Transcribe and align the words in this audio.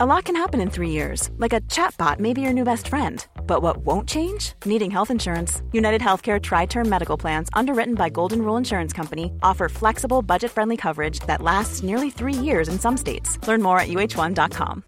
A 0.00 0.06
lot 0.06 0.26
can 0.26 0.36
happen 0.36 0.60
in 0.60 0.70
three 0.70 0.90
years, 0.90 1.28
like 1.38 1.52
a 1.52 1.60
chatbot 1.62 2.20
may 2.20 2.32
be 2.32 2.40
your 2.40 2.52
new 2.52 2.62
best 2.62 2.86
friend. 2.86 3.26
But 3.48 3.62
what 3.62 3.78
won't 3.78 4.08
change? 4.08 4.52
Needing 4.64 4.92
health 4.92 5.10
insurance. 5.10 5.60
United 5.72 6.00
Healthcare 6.00 6.40
Tri 6.40 6.66
Term 6.66 6.88
Medical 6.88 7.16
Plans, 7.18 7.48
underwritten 7.52 7.96
by 7.96 8.08
Golden 8.08 8.42
Rule 8.42 8.56
Insurance 8.56 8.92
Company, 8.92 9.32
offer 9.42 9.68
flexible, 9.68 10.22
budget 10.22 10.52
friendly 10.52 10.76
coverage 10.76 11.18
that 11.26 11.42
lasts 11.42 11.82
nearly 11.82 12.10
three 12.10 12.32
years 12.32 12.68
in 12.68 12.78
some 12.78 12.96
states. 12.96 13.38
Learn 13.48 13.60
more 13.60 13.80
at 13.80 13.88
uh1.com. 13.88 14.84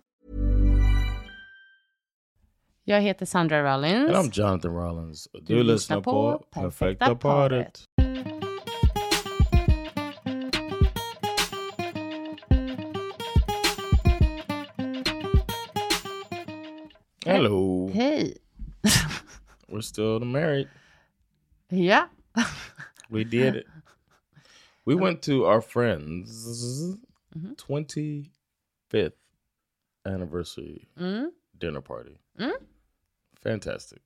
Jag 2.85 3.01
heter 3.03 3.27
Sandra 3.27 3.63
Rollins. 3.63 4.09
And 4.09 4.17
I'm 4.17 4.31
Jonathan 4.31 4.71
Rollins. 4.73 5.29
Du, 5.33 5.41
Du 5.41 5.63
lyssnar 5.63 5.73
lyssnar 5.73 6.01
på 6.01 6.13
på 6.13 6.61
Perfekta 6.61 7.05
Perfekta 7.07 7.15
paret. 7.29 7.85
Hello. 17.35 17.89
Hej. 17.95 18.39
We're 19.69 19.83
still 19.83 20.21
married. 20.25 20.69
Ja. 21.69 22.09
We 23.09 23.25
did 23.25 23.55
it. 23.57 23.67
We 24.85 24.95
went 24.95 25.23
to 25.23 25.33
our 25.47 25.61
friend's 25.61 26.97
Mhm. 27.35 27.57
25th 27.57 29.13
anniversary 30.05 30.89
Mm. 30.97 31.31
dinner 31.53 31.81
party. 31.81 32.19
Mm. 32.39 32.53
Fantastic. 33.43 34.03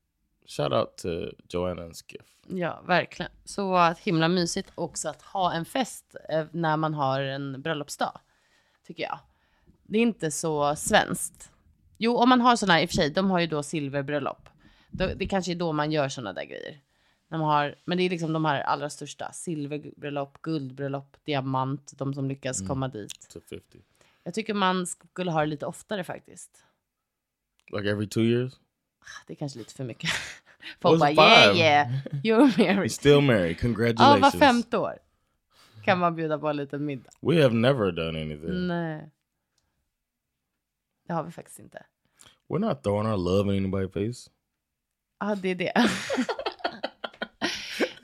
Shout 0.47 0.72
out 0.72 0.97
to 0.98 1.30
Joanna 1.48 1.83
and 1.83 1.95
Skiff. 1.97 2.27
Ja, 2.48 2.83
verkligen. 2.86 3.33
Så 3.45 3.92
himla 3.92 4.28
mysigt 4.28 4.72
också 4.75 5.09
att 5.09 5.22
ha 5.22 5.52
en 5.52 5.64
fest 5.64 6.16
eh, 6.28 6.47
när 6.52 6.77
man 6.77 6.95
har 6.95 7.20
en 7.20 7.62
bröllopsdag, 7.62 8.20
tycker 8.86 9.02
jag. 9.02 9.19
Det 9.83 9.98
är 9.98 10.02
inte 10.02 10.30
så 10.30 10.77
svenskt. 10.77 11.50
Jo, 12.05 12.17
om 12.17 12.29
man 12.29 12.41
har 12.41 12.57
sådana, 12.57 12.83
i 12.83 12.87
och 12.87 12.91
för 12.91 12.95
sig, 12.95 13.11
de 13.11 13.31
har 13.31 13.41
ju 13.41 13.47
då 13.47 13.63
silverbröllop. 13.63 14.49
Då, 14.91 15.06
det 15.17 15.27
kanske 15.27 15.53
är 15.53 15.56
då 15.56 15.73
man 15.73 15.92
gör 15.92 16.09
sådana 16.09 16.33
där 16.33 16.45
grejer. 16.45 16.81
När 17.28 17.39
man 17.39 17.48
har, 17.48 17.75
men 17.84 17.98
det 17.98 18.05
är 18.05 18.11
liksom 18.11 18.33
de 18.33 18.45
här 18.45 18.61
allra 18.61 18.91
största. 18.91 19.33
Silverbröllop, 19.33 20.43
guldbröllop, 20.43 21.17
diamant, 21.25 21.93
de 21.98 22.15
som 22.15 22.28
lyckas 22.28 22.69
komma 22.69 22.89
dit. 22.89 23.28
To 23.33 23.41
50. 23.51 23.78
Jag 24.25 24.34
tycker 24.34 24.55
man 24.55 24.87
skulle 24.87 25.31
ha 25.31 25.41
det 25.41 25.47
lite 25.47 25.67
oftare 25.67 26.05
faktiskt. 26.05 26.65
Like 27.77 27.91
every 27.91 28.06
two 28.06 28.21
years? 28.21 28.53
Det 29.27 29.33
är 29.33 29.37
kanske 29.37 29.59
lite 29.59 29.75
för 29.75 29.84
mycket. 29.84 30.11
Folk 30.81 31.00
bara, 31.00 31.11
yeah 31.11 31.56
yeah, 31.56 31.89
you're 32.25 32.75
married. 32.75 32.93
still 32.93 33.21
married. 33.21 33.56
Ja, 33.56 33.61
Congratulations. 33.61 34.34
var 34.34 34.41
femte 34.41 34.78
år 34.78 34.98
kan 35.84 35.98
man 35.98 36.15
bjuda 36.15 36.39
på 36.39 36.48
en 36.48 36.56
liten 36.56 36.84
middag. 36.84 37.11
We 37.21 37.43
have 37.43 37.55
never 37.55 37.93
done 37.93 38.23
anything. 38.23 38.67
Nej. 38.67 39.11
Det 41.06 41.12
har 41.12 41.23
vi 41.23 41.31
faktiskt 41.31 41.59
inte. 41.59 41.87
We're 42.55 42.60
not 42.60 42.84
throwing 42.84 43.06
our 43.06 43.16
love 43.16 43.56
in 43.56 43.66
anybody's 43.66 43.92
face. 43.92 44.30
Ja, 45.20 45.34
det 45.34 45.48
är 45.48 45.55
det. 45.55 45.72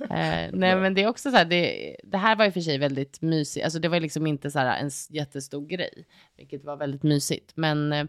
eh, 0.00 0.50
nej, 0.52 0.76
men 0.76 0.94
det 0.94 1.02
är 1.02 1.08
också 1.08 1.30
så 1.30 1.36
här, 1.36 1.44
det, 1.44 1.96
det 2.04 2.18
här 2.18 2.36
var 2.36 2.46
och 2.46 2.52
för 2.52 2.60
sig 2.60 2.78
väldigt 2.78 3.20
mysigt. 3.22 3.64
Alltså 3.64 3.78
det 3.78 3.88
var 3.88 4.00
liksom 4.00 4.26
inte 4.26 4.50
så 4.50 4.58
här 4.58 4.82
en 4.82 4.90
jättestor 5.08 5.66
grej, 5.66 6.06
vilket 6.36 6.64
var 6.64 6.76
väldigt 6.76 7.02
mysigt. 7.02 7.52
Men 7.56 7.92
eh, 7.92 8.06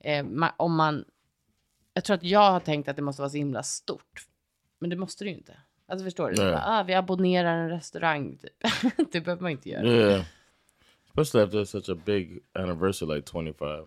eh, 0.00 0.26
om 0.56 0.76
man, 0.76 1.04
jag 1.92 2.04
tror 2.04 2.14
att 2.14 2.24
jag 2.24 2.50
har 2.50 2.60
tänkt 2.60 2.88
att 2.88 2.96
det 2.96 3.02
måste 3.02 3.22
vara 3.22 3.30
så 3.30 3.36
himla 3.36 3.62
stort. 3.62 4.26
Men 4.78 4.90
det 4.90 4.96
måste 4.96 5.24
det 5.24 5.30
ju 5.30 5.36
inte. 5.36 5.56
Alltså 5.86 6.04
förstår 6.04 6.30
du? 6.30 6.36
Bara, 6.36 6.62
Ah, 6.64 6.82
vi 6.82 6.94
abonnerar 6.94 7.58
en 7.58 7.70
restaurang, 7.70 8.36
typ. 8.36 8.52
det 9.12 9.20
behöver 9.20 9.42
man 9.42 9.50
inte 9.50 9.68
göra. 9.68 9.86
Yeah. 9.86 10.24
Especially 11.06 11.44
after 11.44 11.64
such 11.64 11.88
a 11.88 12.00
big 12.04 12.38
anniversary 12.52 13.14
like 13.14 13.30
25. 13.32 13.86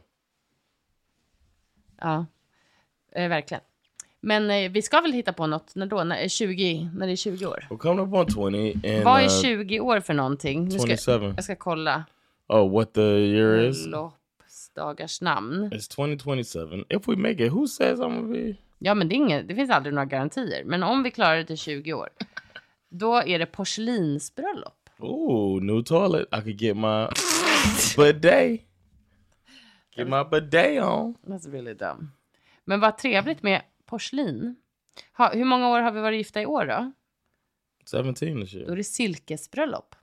Ja, 2.02 2.26
eh, 3.16 3.30
verkligen. 3.30 3.64
Men 4.20 4.52
eh, 4.52 4.72
vi 4.72 4.82
ska 4.82 5.02
väl 5.02 5.14
hitta 5.14 5.34
på 5.34 5.48
något 5.48 5.76
när 5.76 5.86
då? 5.86 6.04
När, 6.04 6.28
20, 6.28 6.90
när 6.94 7.08
det 7.08 7.12
är 7.12 7.16
20 7.16 7.46
år? 7.46 7.68
We're 7.70 7.78
coming 7.78 8.06
up 8.06 8.14
on 8.14 8.28
20 8.28 8.74
and 8.74 9.04
Vad 9.04 9.20
är 9.22 9.24
uh, 9.24 9.42
20 9.42 9.80
år 9.80 10.00
för 10.00 10.14
någonting? 10.14 10.64
Nu 10.64 10.80
ska, 10.80 10.98
27. 10.98 11.34
jag 11.36 11.44
ska 11.44 11.56
kolla. 11.56 12.04
Oh, 12.48 12.72
what 12.72 12.94
the 12.94 13.02
year 13.02 13.70
is? 13.70 13.88
Bröllopsdagars 13.88 15.22
namn. 15.22 15.70
It's 15.74 15.96
2027. 15.96 16.84
If 16.90 17.08
we 17.08 17.16
make 17.16 17.46
it, 17.46 17.52
who 17.52 17.68
says 17.68 18.00
I'm 18.00 18.16
gonna 18.16 18.34
be? 18.34 18.56
Ja, 18.80 18.94
men 18.94 19.10
det, 19.10 19.16
är 19.16 19.18
inget, 19.18 19.48
det 19.48 19.56
finns 19.56 19.70
aldrig 19.70 19.94
några 19.96 20.06
garantier. 20.06 20.64
Men 20.64 20.84
om 20.84 21.04
vi 21.04 21.12
klarar 21.12 21.38
det 21.38 21.46
till 21.46 21.58
20 21.58 21.94
år, 21.94 22.10
då 22.90 23.16
är 23.16 23.40
det 23.40 23.46
porslinsbröllop. 23.46 24.74
Ooh, 25.00 25.64
new 25.64 25.84
toilet. 25.84 26.28
I 26.32 26.42
could 26.42 26.62
get 26.62 26.78
my 26.78 27.08
bidet. 27.98 28.62
Get 29.98 30.08
my 30.08 30.24
bidet 30.24 30.82
on. 30.84 31.16
That's 31.28 31.48
really 31.52 31.74
dumb. 31.74 32.12
Men 32.66 32.80
vad 32.80 32.98
trevligt 32.98 33.44
med 33.44 33.62
porslin. 33.86 34.56
Ha, 35.14 35.32
hur 35.34 35.46
många 35.46 35.70
år 35.70 35.80
har 35.80 35.92
vi 35.92 36.02
varit 36.02 36.18
gifta 36.18 36.42
i 36.42 36.46
år 36.46 36.66
då? 36.66 36.92
17 37.92 38.14
this 38.16 38.52
Då 38.52 38.58
är 38.58 38.62
year. 38.62 38.76
det 38.76 38.84
silkesbröllop. 38.84 39.96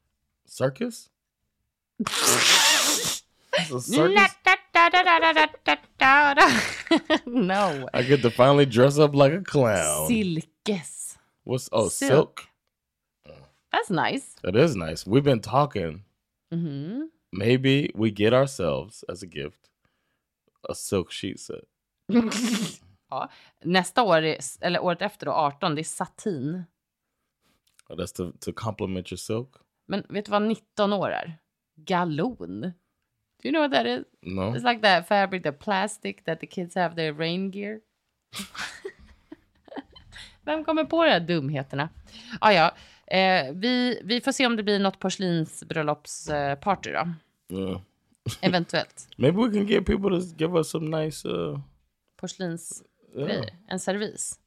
Circus? 0.47 1.11
A 3.75 3.81
circus? 3.81 4.31
no. 7.27 7.89
I 7.93 8.03
get 8.03 8.23
to 8.23 8.31
finally 8.31 8.67
dress 8.67 8.99
up 8.99 9.15
like 9.15 9.33
a 9.33 9.43
clown. 9.45 10.09
Silkes. 10.09 11.19
What's 11.45 11.69
oh 11.73 11.89
Silk. 11.89 12.11
silk? 12.11 12.49
That's 13.73 13.91
nice. 13.91 14.37
That 14.43 14.57
is 14.57 14.77
nice. 14.77 15.07
We've 15.07 15.25
been 15.25 15.41
talking. 15.41 16.05
Mhm. 16.53 17.09
Maybe 17.33 17.91
we 17.95 18.11
get 18.11 18.33
ourselves 18.33 19.05
as 19.09 19.23
a 19.23 19.27
gift 19.27 19.69
a 20.69 20.75
silk 20.75 21.13
sheet 21.13 21.41
set. 21.41 21.65
ja. 23.11 23.31
Nästa 23.61 24.03
år, 24.03 24.17
är, 24.17 24.39
eller 24.61 24.83
året 24.83 25.03
efter 25.03 25.27
då, 25.27 25.33
18, 25.33 25.75
det 25.75 25.81
är 25.81 25.85
satin. 25.85 26.65
Oh, 27.89 27.97
that's 27.97 28.17
to 28.17 28.33
to 28.41 28.53
complement 28.53 29.13
your 29.13 29.17
silk. 29.17 29.49
Men 29.87 30.05
vet 30.09 30.25
du 30.25 30.31
vad 30.31 30.43
19 30.43 30.93
år 30.93 31.11
är? 31.11 31.39
Galon. 31.77 32.61
Do 32.61 32.73
you 33.49 33.53
know 33.53 33.63
what 33.63 33.73
that 33.73 33.87
is? 33.87 34.05
No. 34.23 34.57
It's 34.57 34.65
like 34.65 34.83
that 34.83 35.09
fabric, 35.09 35.43
the 35.43 35.53
plastic 35.53 36.25
that 36.25 36.41
the 36.41 36.47
kids 36.47 36.75
have 36.75 36.97
their 36.97 37.13
rain 37.13 37.51
gear. 37.51 37.81
Vem 40.45 40.65
kommer 40.65 40.85
på 40.85 41.05
de 41.05 41.11
här 41.11 41.21
dumheterna? 41.21 41.89
Ah, 42.41 42.53
ja, 42.53 42.75
eh, 43.07 43.53
vi, 43.53 44.01
vi 44.05 44.21
får 44.21 44.33
se 44.33 44.47
om 44.47 44.57
det 44.57 44.63
blir 44.63 44.79
något 44.79 44.99
porslinsbröllopsparty 44.99 46.93
då. 46.93 47.09
Yeah. 47.57 47.81
Eventuellt. 48.43 49.09
Maybe 49.19 49.37
we 49.39 49.51
can 49.51 49.67
get 49.67 49.85
people 49.87 50.11
to 50.21 50.35
give 50.37 50.59
us 50.61 50.71
some 50.71 50.87
nice 51.03 51.29
uh 51.29 51.59
Porslinsgrejer. 52.17 53.29
yeah. 53.29 53.45
En 53.71 53.79
servis. 53.79 54.39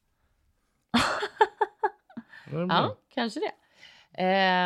Maybe. 2.51 2.73
Ja, 2.73 2.95
kanske 3.15 3.39
det. 3.39 3.53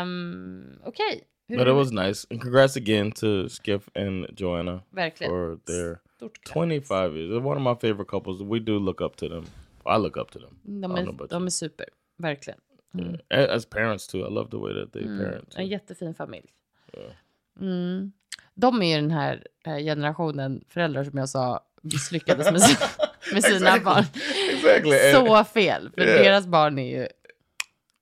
Um, 0.01 0.79
Okej. 0.83 1.21
Hur- 1.49 1.57
But 1.57 1.67
it 1.67 1.73
was 1.73 1.91
nice. 1.91 2.27
And 2.31 2.41
congrats 2.41 2.77
again 2.77 3.11
to 3.11 3.49
Skip 3.49 3.97
and 3.97 4.25
Joanna 4.39 4.81
Verkligen. 4.91 5.29
for 5.31 5.57
their 5.65 5.99
Stort 6.17 6.31
25 6.45 7.17
years. 7.17 7.29
They're 7.29 7.47
one 7.47 7.57
of 7.57 7.63
my 7.63 7.75
favorite 7.87 8.07
couples. 8.09 8.41
We 8.41 8.59
do 8.59 8.79
look 8.79 9.01
up 9.01 9.15
to 9.15 9.27
them. 9.29 9.45
I 9.85 9.97
look 9.97 10.17
up 10.17 10.31
to 10.31 10.39
them. 10.39 10.59
De 10.81 10.91
är, 10.97 11.27
de 11.29 11.45
är 11.45 11.49
super. 11.49 11.85
Verkligen. 12.17 12.59
you. 12.93 13.17
Yeah. 13.31 13.55
As 13.55 13.65
parents 13.65 14.07
too. 14.07 14.19
I 14.19 14.29
love 14.29 14.49
the 14.51 14.57
way 14.57 14.73
that 14.73 14.93
they 14.93 15.03
parent. 15.03 15.49
too. 15.51 15.59
En 15.61 15.67
jättefin 15.67 16.13
familj. 16.13 16.53
Mm. 17.59 18.11
De 18.55 18.81
är 18.81 18.95
ju 18.95 19.01
den 19.01 19.11
här 19.11 19.47
eh, 19.65 19.77
generationen 19.77 20.63
föräldrar 20.69 21.03
som 21.03 21.17
jag 21.17 21.29
sa 21.29 21.59
misslyckades 21.81 22.51
med, 22.51 22.61
si- 22.61 22.77
med 23.33 23.43
sina 23.43 23.55
Exactly. 23.75 23.83
barn. 23.85 24.03
Exactly. 24.53 25.11
Så 25.13 25.43
fel, 25.43 25.89
för 25.95 26.01
Yeah. 26.01 26.23
deras 26.23 26.47
barn 26.47 26.79
är 26.79 26.99
ju... 26.99 27.07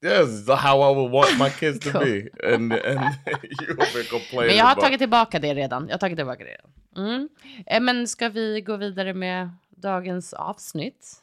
Yes, 0.05 0.47
how 0.47 0.91
I 0.91 0.95
would 0.95 1.11
want 1.11 1.39
my 1.39 1.49
kids 1.49 1.79
to 1.79 1.91
be. 1.99 2.29
And 2.53 2.73
and 2.73 2.99
you've 3.59 3.93
been 3.93 4.05
complaining 4.09 4.47
Men 4.47 4.55
jag 4.57 4.65
har 4.65 4.71
about- 4.75 4.81
tagit 4.83 4.99
tillbaka 4.99 5.39
det 5.39 5.53
redan. 5.53 5.87
Jag 5.87 5.93
har 5.93 5.99
tagit 5.99 6.17
tillbaka 6.17 6.43
det 6.43 6.49
redan. 6.51 6.71
Mm. 7.09 7.29
Eh, 7.65 7.81
Men 7.81 8.07
ska 8.07 8.29
vi 8.29 8.61
gå 8.61 8.77
vidare 8.77 9.13
med 9.13 9.49
dagens 9.69 10.33
avsnitt? 10.33 11.15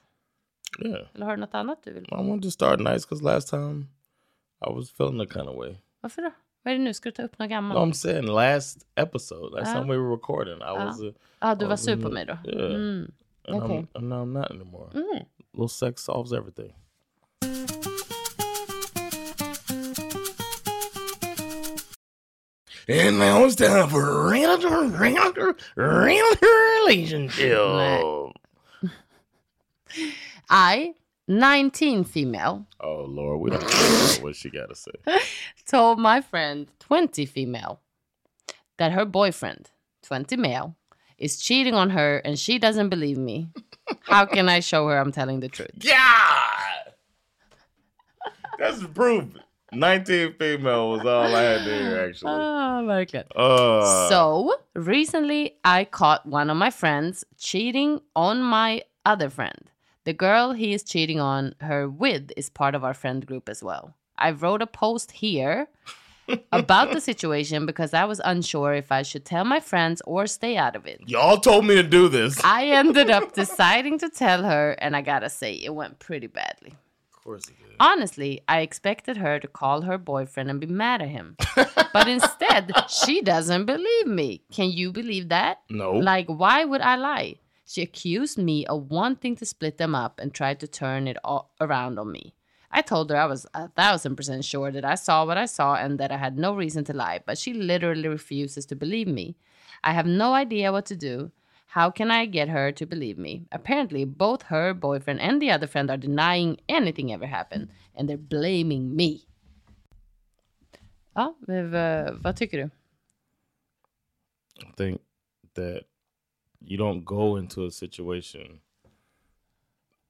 Yeah. 0.84 1.00
Eller 1.14 1.26
har 1.26 1.36
du 1.36 1.40
något 1.40 1.54
annat 1.54 1.78
du 1.84 1.92
vill? 1.92 2.04
I 2.04 2.14
wanted 2.14 2.42
to 2.42 2.50
start 2.50 2.78
nice 2.80 3.06
because 3.08 3.24
last 3.24 3.50
time 3.50 3.86
I 4.66 4.72
was 4.74 4.90
feeling 4.92 5.26
the 5.26 5.32
kind 5.34 5.48
of 5.48 5.56
way. 5.56 5.74
Varför 6.00 6.22
då? 6.22 6.30
Vad 6.66 6.74
är 6.74 6.78
det 6.78 6.84
nu? 6.84 6.94
Ska 6.94 7.08
du 7.08 7.12
ta 7.12 7.22
upp 7.22 7.38
något 7.38 7.50
No. 7.50 7.78
I'm 7.78 7.92
saying 7.92 8.26
last 8.26 8.86
episode, 8.96 9.52
last 9.52 9.68
Uh, 9.68 9.74
time 9.74 9.88
we 9.88 9.96
were 9.96 10.10
recording, 10.10 10.56
I 10.62 10.72
was, 10.72 11.00
uh, 11.00 11.12
Ja, 11.40 11.54
du 11.54 11.64
var 11.64 11.70
was 11.70 11.84
sur 11.84 11.96
på 12.02 12.08
mig 12.08 12.26
då? 12.26 12.38
Yeah. 12.44 12.74
Mm. 12.74 13.12
and, 13.48 13.62
Okay. 13.62 13.76
I'm, 13.76 13.86
and 13.94 14.08
now 14.08 14.22
I'm 14.22 14.32
not 14.32 14.50
anymore. 14.50 14.90
Mm. 14.94 15.24
little 15.52 15.68
sex 15.68 16.02
solves 16.02 16.32
everything. 16.32 16.72
And 22.88 23.18
now 23.18 23.44
it's 23.44 23.54
time 23.54 23.88
for 23.88 24.30
realtor, 24.30 24.88
realtor, 24.88 25.56
realtor 25.76 26.46
relationship. 26.80 27.58
I, 30.50 30.94
19 31.28 32.04
female, 32.04 32.66
Oh 32.80 33.04
Lord, 33.08 33.40
we 33.40 33.50
don't 33.50 33.62
know 33.72 34.22
what 34.22 34.36
she 34.36 34.50
got 34.50 34.68
to 34.68 34.74
say. 34.74 34.92
told 35.66 35.98
my 35.98 36.20
friend, 36.20 36.68
20 36.80 37.26
female, 37.26 37.80
that 38.78 38.92
her 38.92 39.04
boyfriend, 39.04 39.70
20 40.02 40.36
male, 40.36 40.76
is 41.18 41.38
cheating 41.40 41.74
on 41.74 41.90
her 41.90 42.18
and 42.18 42.38
she 42.38 42.58
doesn't 42.58 42.88
believe 42.90 43.18
me. 43.18 43.48
How 44.02 44.26
can 44.26 44.48
I 44.48 44.60
show 44.60 44.86
her 44.88 44.98
I'm 44.98 45.12
telling 45.12 45.40
the 45.40 45.48
truth? 45.48 45.70
Yeah. 45.80 45.96
That's 48.58 48.80
the 48.80 48.88
proof. 48.88 49.24
19 49.72 50.34
female 50.38 50.90
was 50.92 51.00
all 51.00 51.34
I 51.34 51.42
had 51.42 51.64
to 51.64 51.74
hear, 51.74 52.06
actually. 52.08 52.30
Ah, 52.30 52.82
verkligen. 52.82 53.24
Uh, 53.34 54.08
So, 54.08 54.54
recently 54.74 55.56
I 55.64 55.84
caught 55.84 56.24
one 56.24 56.50
of 56.50 56.56
my 56.56 56.70
friends 56.70 57.24
cheating 57.36 58.00
on 58.14 58.40
my 58.42 58.82
other 59.04 59.28
friend. 59.28 59.70
The 60.06 60.12
girl 60.12 60.52
he 60.52 60.72
is 60.72 60.84
cheating 60.84 61.18
on 61.18 61.56
her 61.60 61.88
with 61.88 62.30
is 62.36 62.48
part 62.48 62.76
of 62.76 62.84
our 62.84 62.94
friend 62.94 63.26
group 63.26 63.48
as 63.48 63.60
well. 63.60 63.94
I 64.16 64.30
wrote 64.30 64.62
a 64.62 64.66
post 64.68 65.10
here 65.10 65.66
about 66.52 66.92
the 66.92 67.00
situation 67.10 67.66
because 67.66 67.92
I 67.92 68.04
was 68.04 68.20
unsure 68.24 68.72
if 68.74 68.92
I 68.92 69.02
should 69.02 69.24
tell 69.24 69.44
my 69.44 69.58
friends 69.58 70.00
or 70.06 70.28
stay 70.28 70.56
out 70.56 70.76
of 70.76 70.86
it. 70.86 71.00
y'all 71.06 71.38
told 71.38 71.66
me 71.66 71.74
to 71.74 71.82
do 71.82 72.08
this. 72.08 72.40
I 72.44 72.66
ended 72.66 73.10
up 73.10 73.32
deciding 73.34 73.98
to 73.98 74.08
tell 74.08 74.44
her, 74.44 74.76
and 74.78 74.94
I 74.94 75.02
gotta 75.02 75.28
say, 75.28 75.54
it 75.54 75.74
went 75.74 75.98
pretty 75.98 76.28
badly. 76.28 76.74
Of 77.12 77.24
course 77.24 77.48
it 77.48 77.58
did. 77.58 77.74
Honestly, 77.80 78.40
I 78.46 78.60
expected 78.60 79.16
her 79.16 79.40
to 79.40 79.48
call 79.48 79.82
her 79.82 79.98
boyfriend 79.98 80.50
and 80.50 80.60
be 80.60 80.68
mad 80.68 81.02
at 81.02 81.08
him. 81.08 81.36
but 81.92 82.06
instead, 82.06 82.72
she 82.88 83.22
doesn't 83.22 83.66
believe 83.66 84.06
me. 84.06 84.42
Can 84.52 84.70
you 84.70 84.92
believe 84.92 85.30
that? 85.30 85.62
No. 85.68 85.94
Like, 85.94 86.28
why 86.28 86.64
would 86.64 86.80
I 86.80 86.94
lie? 86.94 87.34
She 87.66 87.82
accused 87.82 88.38
me 88.38 88.64
of 88.66 88.90
wanting 88.90 89.34
to 89.36 89.44
split 89.44 89.76
them 89.76 89.94
up 89.94 90.20
and 90.20 90.32
tried 90.32 90.60
to 90.60 90.68
turn 90.68 91.08
it 91.08 91.16
all 91.24 91.50
around 91.60 91.98
on 91.98 92.12
me. 92.12 92.32
I 92.70 92.80
told 92.80 93.10
her 93.10 93.16
I 93.16 93.26
was 93.26 93.46
a 93.54 93.68
thousand 93.68 94.16
percent 94.16 94.44
sure 94.44 94.70
that 94.70 94.84
I 94.84 94.94
saw 94.94 95.24
what 95.26 95.36
I 95.36 95.46
saw 95.46 95.74
and 95.74 95.98
that 95.98 96.12
I 96.12 96.16
had 96.16 96.38
no 96.38 96.54
reason 96.54 96.84
to 96.84 96.92
lie, 96.92 97.20
but 97.26 97.38
she 97.38 97.52
literally 97.52 98.08
refuses 98.08 98.66
to 98.66 98.76
believe 98.76 99.08
me. 99.08 99.36
I 99.82 99.92
have 99.92 100.06
no 100.06 100.32
idea 100.32 100.72
what 100.72 100.86
to 100.86 100.96
do. 100.96 101.32
How 101.66 101.90
can 101.90 102.10
I 102.10 102.26
get 102.26 102.48
her 102.48 102.72
to 102.72 102.86
believe 102.86 103.18
me? 103.18 103.46
Apparently, 103.50 104.04
both 104.04 104.42
her 104.42 104.72
boyfriend 104.72 105.20
and 105.20 105.42
the 105.42 105.50
other 105.50 105.66
friend 105.66 105.90
are 105.90 105.96
denying 105.96 106.58
anything 106.68 107.12
ever 107.12 107.26
happened, 107.26 107.68
and 107.94 108.08
they're 108.08 108.16
blaming 108.16 108.94
me. 108.94 109.26
Ja, 111.16 111.34
vad 111.40 112.36
tycker 112.36 112.56
du? 112.58 112.70
I 114.62 114.70
think 114.76 115.00
that 115.54 115.84
you 116.66 116.76
don't 116.76 117.04
go 117.04 117.36
into 117.38 117.66
a 117.66 117.70
situation 117.70 118.60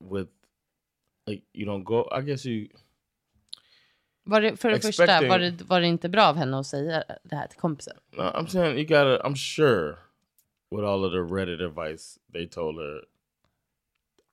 with, 0.00 0.28
like, 1.26 1.42
you 1.52 1.66
don't 1.66 1.84
go, 1.84 2.08
I 2.10 2.22
guess 2.22 2.44
you, 2.46 2.68
Var 4.28 4.40
det, 4.40 4.56
för 4.56 4.70
det 4.70 4.80
första, 4.80 5.28
var 5.28 5.38
det, 5.38 5.62
var 5.62 5.80
det 5.80 5.86
inte 5.86 6.08
bra 6.08 6.24
av 6.28 6.36
henne 6.36 6.58
att 6.58 6.66
säga 6.66 7.04
det 7.22 7.36
här 7.36 7.46
till 7.46 7.58
kompisen? 7.58 7.96
no, 8.12 8.22
I'm 8.22 8.46
saying 8.46 8.76
you 8.78 8.84
gotta, 8.84 9.20
I'm 9.24 9.34
sure 9.36 9.96
with 10.70 10.84
all 10.84 11.04
of 11.04 11.12
the 11.12 11.18
Reddit 11.34 11.60
advice 11.60 12.18
they 12.32 12.46
told 12.46 12.76
her, 12.78 13.00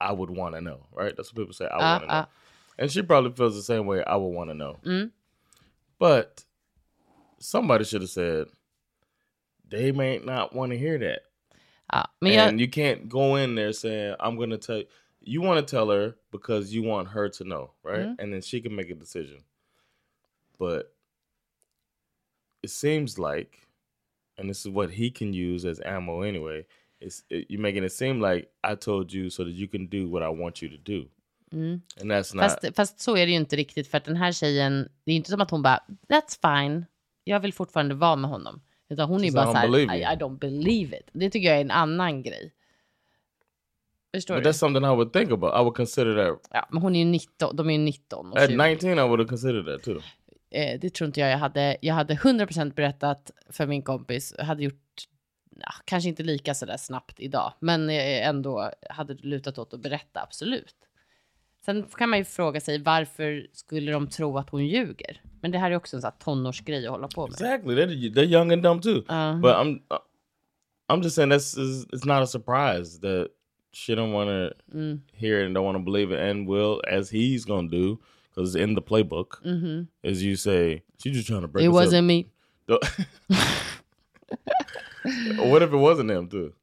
I 0.02 0.12
would 0.14 0.30
want 0.38 0.56
to 0.56 0.62
know, 0.62 0.88
right? 0.96 1.16
That's 1.16 1.32
what 1.32 1.36
people 1.36 1.54
say. 1.54 1.66
I 1.66 1.70
Ah, 1.80 1.92
want 1.94 2.02
to 2.04 2.08
know. 2.08 2.16
ah. 2.16 2.28
And 2.80 2.92
she 2.92 3.02
probably 3.04 3.32
feels 3.32 3.56
the 3.56 3.62
same 3.62 3.86
way. 3.86 4.04
I 4.04 4.16
would 4.16 4.34
want 4.36 4.50
to 4.50 4.56
know. 4.56 4.80
Mm. 4.84 5.12
But 6.00 6.44
somebody 7.40 7.84
should 7.86 8.02
have 8.02 8.10
said, 8.10 8.48
they 9.70 9.92
may 9.92 10.18
not 10.18 10.56
want 10.56 10.72
to 10.72 10.78
hear 10.78 10.98
that. 10.98 11.22
Ja, 11.94 12.08
men 12.20 12.34
jag, 12.34 12.48
and 12.48 12.62
you 12.62 12.70
can't 12.70 13.08
go 13.08 13.38
in 13.38 13.56
there 13.56 13.74
saying, 13.74 14.16
I'm 14.20 14.50
to 14.50 14.58
tell 14.58 14.84
you, 15.22 15.42
want 15.42 15.68
to 15.68 15.76
tell 15.76 15.90
her 15.92 16.14
because 16.32 16.76
you 16.76 16.90
want 16.90 17.10
her 17.10 17.30
to 17.30 17.44
know, 17.44 17.72
right? 17.84 18.08
Mhm. 18.08 18.16
And 18.20 18.34
then 18.34 18.42
she 18.42 18.62
can 18.62 18.76
make 18.76 18.92
a 18.92 18.96
decision. 18.96 19.44
But 20.60 20.94
it 22.64 22.70
seems 22.72 23.20
like, 23.20 23.68
and 24.38 24.50
this 24.50 24.66
is 24.66 24.72
what 24.72 24.90
he 24.90 25.12
can 25.12 25.34
use 25.34 25.70
as 25.70 25.80
ammo 25.86 26.22
anyway, 26.22 26.66
it's, 27.00 27.24
it, 27.30 27.46
you're 27.50 27.62
making 27.62 27.84
it 27.84 27.92
seem 27.92 28.22
like 28.22 28.50
I 28.64 28.76
told 28.76 29.14
you 29.14 29.30
so 29.30 29.44
that 29.44 29.54
you 29.54 29.68
can 29.68 29.88
do 29.88 30.10
what 30.10 30.24
I 30.24 30.30
want 30.30 30.62
you 30.62 30.70
to 30.70 30.78
do. 30.78 31.06
Mm. 31.52 31.82
And 32.02 32.12
that's 32.12 32.34
not. 32.34 32.44
fast, 32.44 32.76
fast 32.76 33.00
så 33.00 33.18
är 33.18 33.26
det 33.26 33.32
ju 33.32 33.38
inte 33.38 33.56
riktigt 33.56 33.88
för 33.88 33.98
att 33.98 34.06
den 34.06 34.16
här 34.16 34.32
tjejen, 34.32 34.90
det 35.04 35.12
är 35.12 35.16
inte 35.16 35.32
som 35.32 35.42
att 35.42 35.52
hon 35.52 35.62
bara 35.62 35.80
that's 36.08 36.40
fine, 36.42 36.86
jag 37.24 37.40
vill 37.40 37.54
fortfarande 37.54 37.96
vara 37.96 38.16
med 38.16 38.30
honom. 38.30 38.62
Utan 38.94 39.10
hon 39.10 39.24
är 39.24 39.32
bara 39.32 39.46
såhär, 39.46 39.78
I. 39.80 40.02
I 40.02 40.06
don't 40.06 40.40
believe 40.40 40.98
it. 40.98 41.10
Det 41.14 41.30
tycker 41.30 41.48
jag 41.48 41.58
är 41.58 41.62
en 41.62 41.72
annan 41.72 42.24
grej. 42.24 42.54
Förstår 44.16 44.36
but 44.36 44.44
du? 44.44 44.50
that's 44.50 44.54
something 44.54 44.84
I 44.84 44.88
would 44.96 45.14
think 45.14 45.32
about. 45.32 45.54
I 45.56 45.58
would 45.64 45.76
consider 45.76 46.16
that. 46.26 46.48
Ja, 46.52 46.68
men 46.72 46.82
hon 46.82 46.96
är 46.96 47.00
ju 47.00 47.06
19, 47.06 47.56
de 47.56 47.70
är 47.70 47.74
ju 47.74 47.80
19 47.80 48.32
och 48.32 48.38
At 48.38 48.50
20. 48.50 48.68
19, 48.68 48.90
I 48.90 48.96
would 48.96 49.20
have 49.20 49.26
considered 49.26 49.66
that 49.66 49.84
too. 49.84 50.00
eh, 50.52 50.80
det 50.80 50.94
tror 50.94 51.06
inte 51.06 51.20
jag 51.20 51.32
jag 51.32 51.38
hade. 51.38 51.78
Jag 51.82 51.94
hade 51.96 52.14
100% 52.16 52.74
berättat 52.74 53.32
för 53.50 53.68
min 53.68 53.82
kompis. 53.82 54.36
Jag 54.38 54.46
hade 54.46 54.64
gjort, 54.64 55.04
ja, 55.60 55.72
kanske 55.86 56.10
inte 56.10 56.24
lika 56.24 56.54
sådär 56.54 56.78
snabbt 56.78 57.20
idag, 57.20 57.54
men 57.60 57.90
ändå 57.90 58.72
hade 58.90 59.14
lutat 59.14 59.58
åt 59.58 59.74
att 59.74 59.80
berätta, 59.80 60.22
absolut. 60.22 60.76
Sen 61.66 61.86
kan 61.98 62.10
man 62.10 62.20
ju 62.20 62.26
fråga 62.26 62.62
sig 62.62 62.82
varför 62.82 63.48
skulle 63.52 63.92
de 63.92 64.08
tro 64.08 64.38
att 64.38 64.50
hon 64.50 64.68
ljuger? 64.68 65.22
Men 65.42 65.52
det 65.52 65.58
här 65.58 65.72
är 65.72 65.76
också 65.76 65.96
en 65.96 66.02
sån 66.02 66.12
här 66.12 66.20
tonårsgrej 66.26 66.86
att 66.86 66.92
hålla 66.92 67.08
på 67.08 67.22
med. 67.28 67.32
Exactly. 67.32 67.76
They're, 67.76 68.14
they're 68.14 68.26
young 68.26 68.52
and 68.52 68.64
dumb 68.64 68.82
too. 68.82 68.98
Uh, 68.98 69.40
But 69.40 69.56
I'm 69.56 69.80
I'm 70.90 71.02
just 71.02 71.16
saying 71.16 71.30
that's 71.32 71.58
it's 71.58 72.06
not 72.06 72.22
a 72.24 72.28
surprise 72.28 73.00
that 73.00 73.30
she 73.72 73.96
don't 73.96 74.12
want 74.12 74.30
to 74.30 74.54
mm, 74.78 75.00
hear 75.14 75.40
it 75.40 75.46
and 75.46 75.56
don't 75.56 75.64
want 75.66 75.78
to 75.78 75.84
believe 75.84 76.12
it, 76.12 76.20
and 76.20 76.48
will 76.48 76.82
as 76.88 77.10
he's 77.10 77.46
gonna 77.46 77.70
do 77.70 78.00
because 78.30 78.56
in 78.56 78.76
the 78.76 78.82
playbook, 78.82 79.42
mhm. 79.46 79.88
as 80.04 80.22
you 80.24 80.36
say, 80.36 80.84
she's 80.98 81.16
just 81.16 81.28
trying 81.28 81.42
to 81.42 81.48
break. 81.48 81.66
It 81.66 81.70
us 81.70 81.76
up. 81.76 81.78
wasn't 81.82 82.08
me. 82.08 82.28
what 82.68 82.82
if 85.62 85.74
it 85.74 85.78
wasn't 85.78 86.12
him 86.12 86.28
too? 86.30 86.54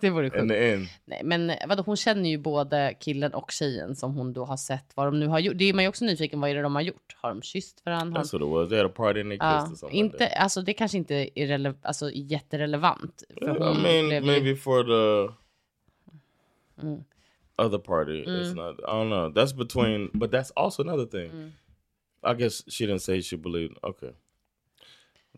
Det 0.00 0.10
vore 0.10 0.30
sjukt. 0.30 0.48
the 0.48 0.72
end, 0.72 0.86
Nej, 1.04 1.20
men 1.24 1.50
eh, 1.50 1.56
vadå, 1.68 1.82
hon 1.86 1.96
känner 1.96 2.30
ju 2.30 2.38
både 2.38 2.94
killen 3.00 3.34
och 3.34 3.50
tjejen 3.50 3.96
som 3.96 4.14
hon 4.14 4.32
då 4.32 4.44
har 4.44 4.56
sett 4.56 4.92
vad 4.94 5.06
de 5.06 5.20
nu 5.20 5.26
har 5.26 5.38
gjort. 5.38 5.58
Det 5.58 5.64
är 5.64 5.72
man 5.74 5.84
ju 5.84 5.88
också 5.88 6.04
nyfiken, 6.04 6.40
vad 6.40 6.50
är 6.50 6.54
det 6.54 6.62
de 6.62 6.74
har 6.74 6.82
gjort? 6.82 7.16
Har 7.16 7.28
de 7.28 7.42
kysst 7.42 7.82
varandra? 7.86 8.20
That's 8.22 8.32
what 8.32 8.42
it 8.42 8.48
was. 8.48 8.68
They 8.68 8.78
had 8.78 8.86
a 8.86 8.92
party 8.96 9.20
and 9.20 9.30
they 9.30 9.38
kissed 9.38 9.78
Ja, 9.82 9.88
or 9.88 9.92
inte, 9.92 10.18
like 10.18 10.34
alltså 10.34 10.62
det 10.62 10.72
kanske 10.72 10.98
inte 10.98 11.14
är 11.40 11.46
rele- 11.46 11.74
alltså, 11.82 12.10
jätterelevant. 12.10 13.22
För. 13.38 13.44
I 13.44 13.48
hon 13.48 13.82
mean, 13.82 14.08
blev 14.08 14.24
maybe 14.26 14.56
for 14.56 14.82
the 14.84 15.34
Mm. 16.82 17.04
other 17.58 17.78
party, 17.78 18.24
it's 18.24 18.50
Mm. 18.52 18.56
not. 18.56 18.78
I 18.80 18.82
don't 18.82 19.08
know. 19.08 19.28
That's 19.44 19.56
between, 19.56 20.10
but 20.12 20.30
that's 20.30 20.50
also 20.56 20.82
another 20.82 21.06
thing. 21.06 21.30
Mm. 21.30 21.52
I 22.30 22.34
guess 22.34 22.64
she 22.72 22.86
didn't 22.86 22.98
say 23.02 23.22
she 23.22 23.36
believed. 23.36 23.76
Okay. 23.82 24.10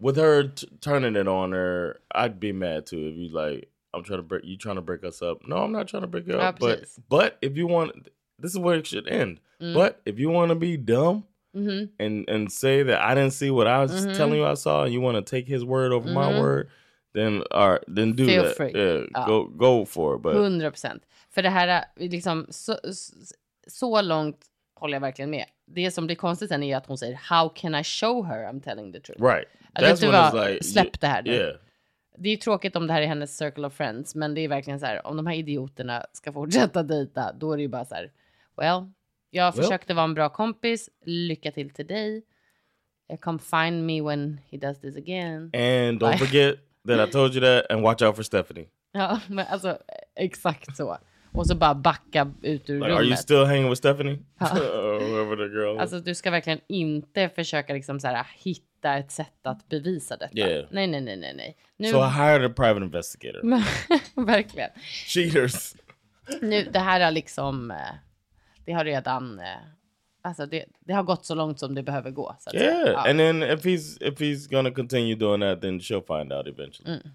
With 0.00 0.18
her 0.18 0.48
turning 0.80 1.16
it 1.16 1.26
on 1.28 1.52
her, 1.52 1.96
I'd 2.14 2.38
be 2.40 2.52
mad 2.52 2.86
too 2.86 2.98
if 3.08 3.16
you 3.16 3.28
like. 3.46 3.68
I'm 3.96 4.04
trying 4.04 4.18
to 4.18 4.22
break 4.28 4.44
you. 4.44 4.56
Trying 4.56 4.76
to 4.76 4.82
break 4.82 5.04
us 5.04 5.22
up? 5.22 5.38
No, 5.48 5.56
I'm 5.56 5.72
not 5.72 5.88
trying 5.88 6.02
to 6.02 6.06
break 6.08 6.26
you 6.26 6.34
up. 6.38 6.58
But 6.60 6.78
precis. 6.78 7.00
but 7.08 7.38
if 7.40 7.56
you 7.56 7.66
want, 7.66 7.90
this 8.42 8.50
is 8.52 8.58
where 8.58 8.76
it 8.78 8.86
should 8.86 9.08
end. 9.08 9.40
Mm. 9.60 9.74
But 9.74 10.00
if 10.04 10.18
you 10.18 10.30
want 10.30 10.50
to 10.50 10.54
be 10.54 10.76
dumb 10.76 11.24
Mhm. 11.54 11.88
and 11.98 12.28
and 12.30 12.52
say 12.52 12.82
that 12.84 13.00
I 13.00 13.14
didn't 13.14 13.32
see 13.32 13.50
what 13.50 13.66
I 13.66 13.78
was 13.82 13.92
Mhm. 14.06 14.16
telling 14.16 14.38
you 14.40 14.52
I 14.52 14.56
saw, 14.56 14.84
and 14.84 14.92
you 14.94 15.00
want 15.04 15.16
to 15.26 15.36
take 15.36 15.46
his 15.48 15.64
word 15.64 15.92
over 15.92 16.08
my 16.12 16.32
Mhm. 16.32 16.40
word, 16.40 16.68
then 17.14 17.42
all 17.50 17.70
right, 17.70 17.84
then 17.96 18.12
do 18.12 18.26
Feel 18.26 18.42
that. 18.44 18.56
free. 18.56 18.72
Yeah, 18.74 19.04
Ja. 19.14 19.26
go 19.26 19.44
go 19.44 19.84
for 19.86 20.16
it. 20.16 20.22
But 20.22 20.34
100 20.34 20.70
procent. 20.70 21.02
För 21.30 21.42
det 21.42 21.48
här, 21.50 21.68
är 21.68 21.84
liksom, 22.08 22.46
så, 22.50 22.76
så 23.66 24.02
långt 24.02 24.38
håller 24.74 24.94
jag 24.94 25.00
verkligen 25.00 25.30
med. 25.30 25.44
Det 25.66 25.90
som 25.90 26.06
blir 26.06 26.16
konstigt 26.16 26.48
sen 26.48 26.62
är 26.62 26.76
att 26.76 26.86
hon 26.86 26.98
säger 26.98 27.14
How 27.30 27.48
can 27.48 27.74
I 27.74 27.84
show 27.84 28.26
her 28.26 28.44
I'm 28.44 28.60
telling 28.60 28.92
the 28.92 29.00
truth? 29.00 29.22
right, 29.22 29.48
Alltså, 29.72 29.90
vet 30.06 30.32
du 30.32 30.38
vad? 30.38 30.64
Släpp 30.64 31.00
det 31.00 31.06
här 31.06 31.22
nu. 31.22 31.32
Yeah, 31.32 31.56
Det 32.18 32.28
är 32.28 32.30
ju 32.30 32.36
tråkigt 32.36 32.76
om 32.76 32.86
det 32.86 32.92
här 32.92 33.02
är 33.02 33.06
hennes 33.06 33.36
circle 33.36 33.66
of 33.66 33.74
friends, 33.74 34.14
men 34.14 34.34
det 34.34 34.40
är 34.40 34.48
verkligen 34.48 34.80
så 34.80 34.86
här, 34.86 35.06
om 35.06 35.16
de 35.16 35.26
här 35.26 35.34
idioterna 35.34 36.06
ska 36.12 36.32
fortsätta 36.32 36.82
dejta, 36.82 37.32
då 37.32 37.52
är 37.52 37.56
det 37.56 37.62
ju 37.62 37.68
bara 37.68 37.84
så 37.84 37.94
här, 37.94 38.10
well, 38.56 38.90
jag 39.30 39.52
Well. 39.54 39.62
försökte 39.64 39.94
vara 39.94 40.04
en 40.04 40.14
bra 40.14 40.28
kompis, 40.28 40.90
lycka 41.04 41.52
till 41.52 41.70
till 41.70 41.86
dig. 41.86 42.22
Come 43.20 43.38
find 43.38 43.86
me 43.86 44.02
when 44.02 44.40
he 44.50 44.56
does 44.58 44.80
this 44.80 44.96
again. 44.96 45.42
and 45.42 46.00
don't 46.00 46.10
Bye. 46.10 46.18
forget 46.18 46.54
that 46.88 47.08
I 47.08 47.12
told 47.12 47.34
you 47.34 47.40
that, 47.44 47.70
and 47.70 47.82
watch 47.82 48.02
out 48.02 48.16
for 48.16 48.22
Stephanie. 48.22 48.68
Ja, 48.92 49.20
men 49.28 49.46
alltså 49.50 49.68
eh, 49.68 49.76
exakt 50.24 50.76
så. 50.76 50.98
Och 51.36 51.46
så 51.46 51.54
bara 51.54 51.74
backa 51.74 52.32
ut 52.42 52.70
ur 52.70 52.74
Like, 52.74 52.84
are 52.86 52.92
you 52.92 53.02
rummet. 53.02 53.18
still 53.18 53.44
hanging 53.44 53.68
with 53.68 53.78
Stephanie? 53.78 54.18
Ja. 54.40 54.46
whoever 55.00 55.36
the 55.36 55.54
girl. 55.58 55.78
Alltså 55.78 56.00
du 56.00 56.14
ska 56.14 56.30
verkligen 56.30 56.60
inte 56.68 57.28
försöka 57.28 57.72
liksom 57.72 58.00
så 58.00 58.08
här, 58.08 58.26
hitta 58.36 58.96
ett 58.96 59.10
sätt 59.10 59.46
att 59.46 59.68
bevisa 59.68 60.16
detta. 60.16 60.38
Yeah. 60.38 60.66
Nej, 60.70 60.86
nej, 60.86 61.00
nej, 61.00 61.16
nej, 61.16 61.34
nej. 61.36 61.56
Nu, 61.76 61.88
so 61.88 61.96
I 61.98 62.08
hired 62.10 62.44
a 62.50 62.52
private 62.56 62.84
investigator. 62.84 63.40
verkligen. 64.26 64.70
Cheaters. 65.06 65.74
Nu, 66.42 66.64
det 66.72 66.78
här 66.78 67.00
har 67.00 67.10
liksom, 67.10 67.70
eh, 67.70 67.76
det 68.64 68.72
har 68.72 68.84
redan, 68.84 69.38
eh, 69.38 69.44
alltså 70.22 70.46
det, 70.46 70.64
det 70.80 70.92
har 70.92 71.02
gått 71.02 71.26
så 71.26 71.34
långt 71.34 71.58
som 71.60 71.74
det 71.74 71.82
behöver 71.82 72.10
gå. 72.10 72.36
Så 72.40 72.50
att 72.50 72.58
säga. 72.58 72.70
Yeah, 72.72 72.88
Ja. 72.88 73.10
and 73.10 73.18
then 73.18 73.42
if 73.42 73.64
he's 73.64 74.02
if 74.08 74.20
he's 74.20 74.50
gonna 74.50 74.70
continue 74.70 75.14
doing 75.14 75.40
that, 75.40 75.60
then 75.60 75.80
she'll 75.80 76.18
find 76.20 76.32
out 76.32 76.46
eventually. 76.46 76.90
Mm. 76.92 77.06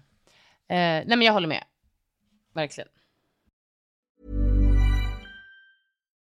Eh, 0.68 1.06
nej 1.08 1.16
men 1.16 1.22
jag 1.22 1.32
håller 1.32 1.48
med. 1.48 1.64
Verkligen. 2.54 2.88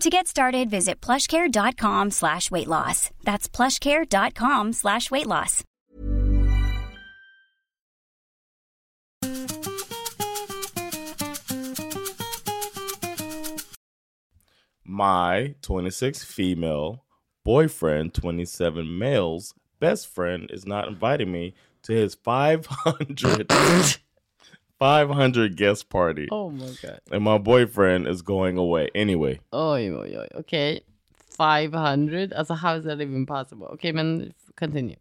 To 0.00 0.10
get 0.10 0.26
started, 0.26 0.68
visit 0.68 1.00
plushcare.com 1.00 2.10
slash 2.10 2.50
weight 2.50 2.68
loss. 2.68 3.10
That's 3.22 3.48
plushcare.com 3.48 4.72
slash 4.72 5.10
weight 5.10 5.26
loss. 5.26 5.62
My 14.84 15.54
26 15.62 16.24
female 16.24 17.04
boyfriend, 17.44 18.12
27 18.14 18.98
males 18.98 19.54
best 19.80 20.06
friend 20.06 20.50
is 20.52 20.66
not 20.66 20.86
inviting 20.86 21.32
me 21.32 21.54
to 21.82 21.92
his 21.92 22.14
500 22.14 23.48
500 24.82 25.56
guest 25.56 25.88
party. 25.90 26.26
Oh 26.32 26.50
my 26.50 26.66
god. 26.82 27.00
And 27.12 27.22
my 27.22 27.38
boyfriend 27.38 28.08
is 28.08 28.20
going 28.20 28.58
away 28.58 28.90
anyway. 28.96 29.38
Oj, 29.52 29.92
oj, 29.92 30.16
oj. 30.16 30.28
Okej. 30.40 30.80
500? 31.30 32.32
Alltså 32.32 32.56
how 32.56 32.74
is 32.74 32.84
that 32.84 33.00
even 33.00 33.24
possible? 33.24 33.68
Okej, 33.72 33.94
men 33.94 34.34
continue. 34.56 34.96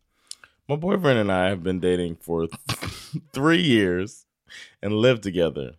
My 0.70 0.76
boyfriend 0.76 1.18
and 1.18 1.32
I 1.32 1.50
have 1.50 1.64
been 1.64 1.80
dating 1.80 2.18
for 2.18 2.48
three 3.34 3.62
years 3.64 4.28
and 4.84 4.94
live 4.94 5.20
together. 5.20 5.72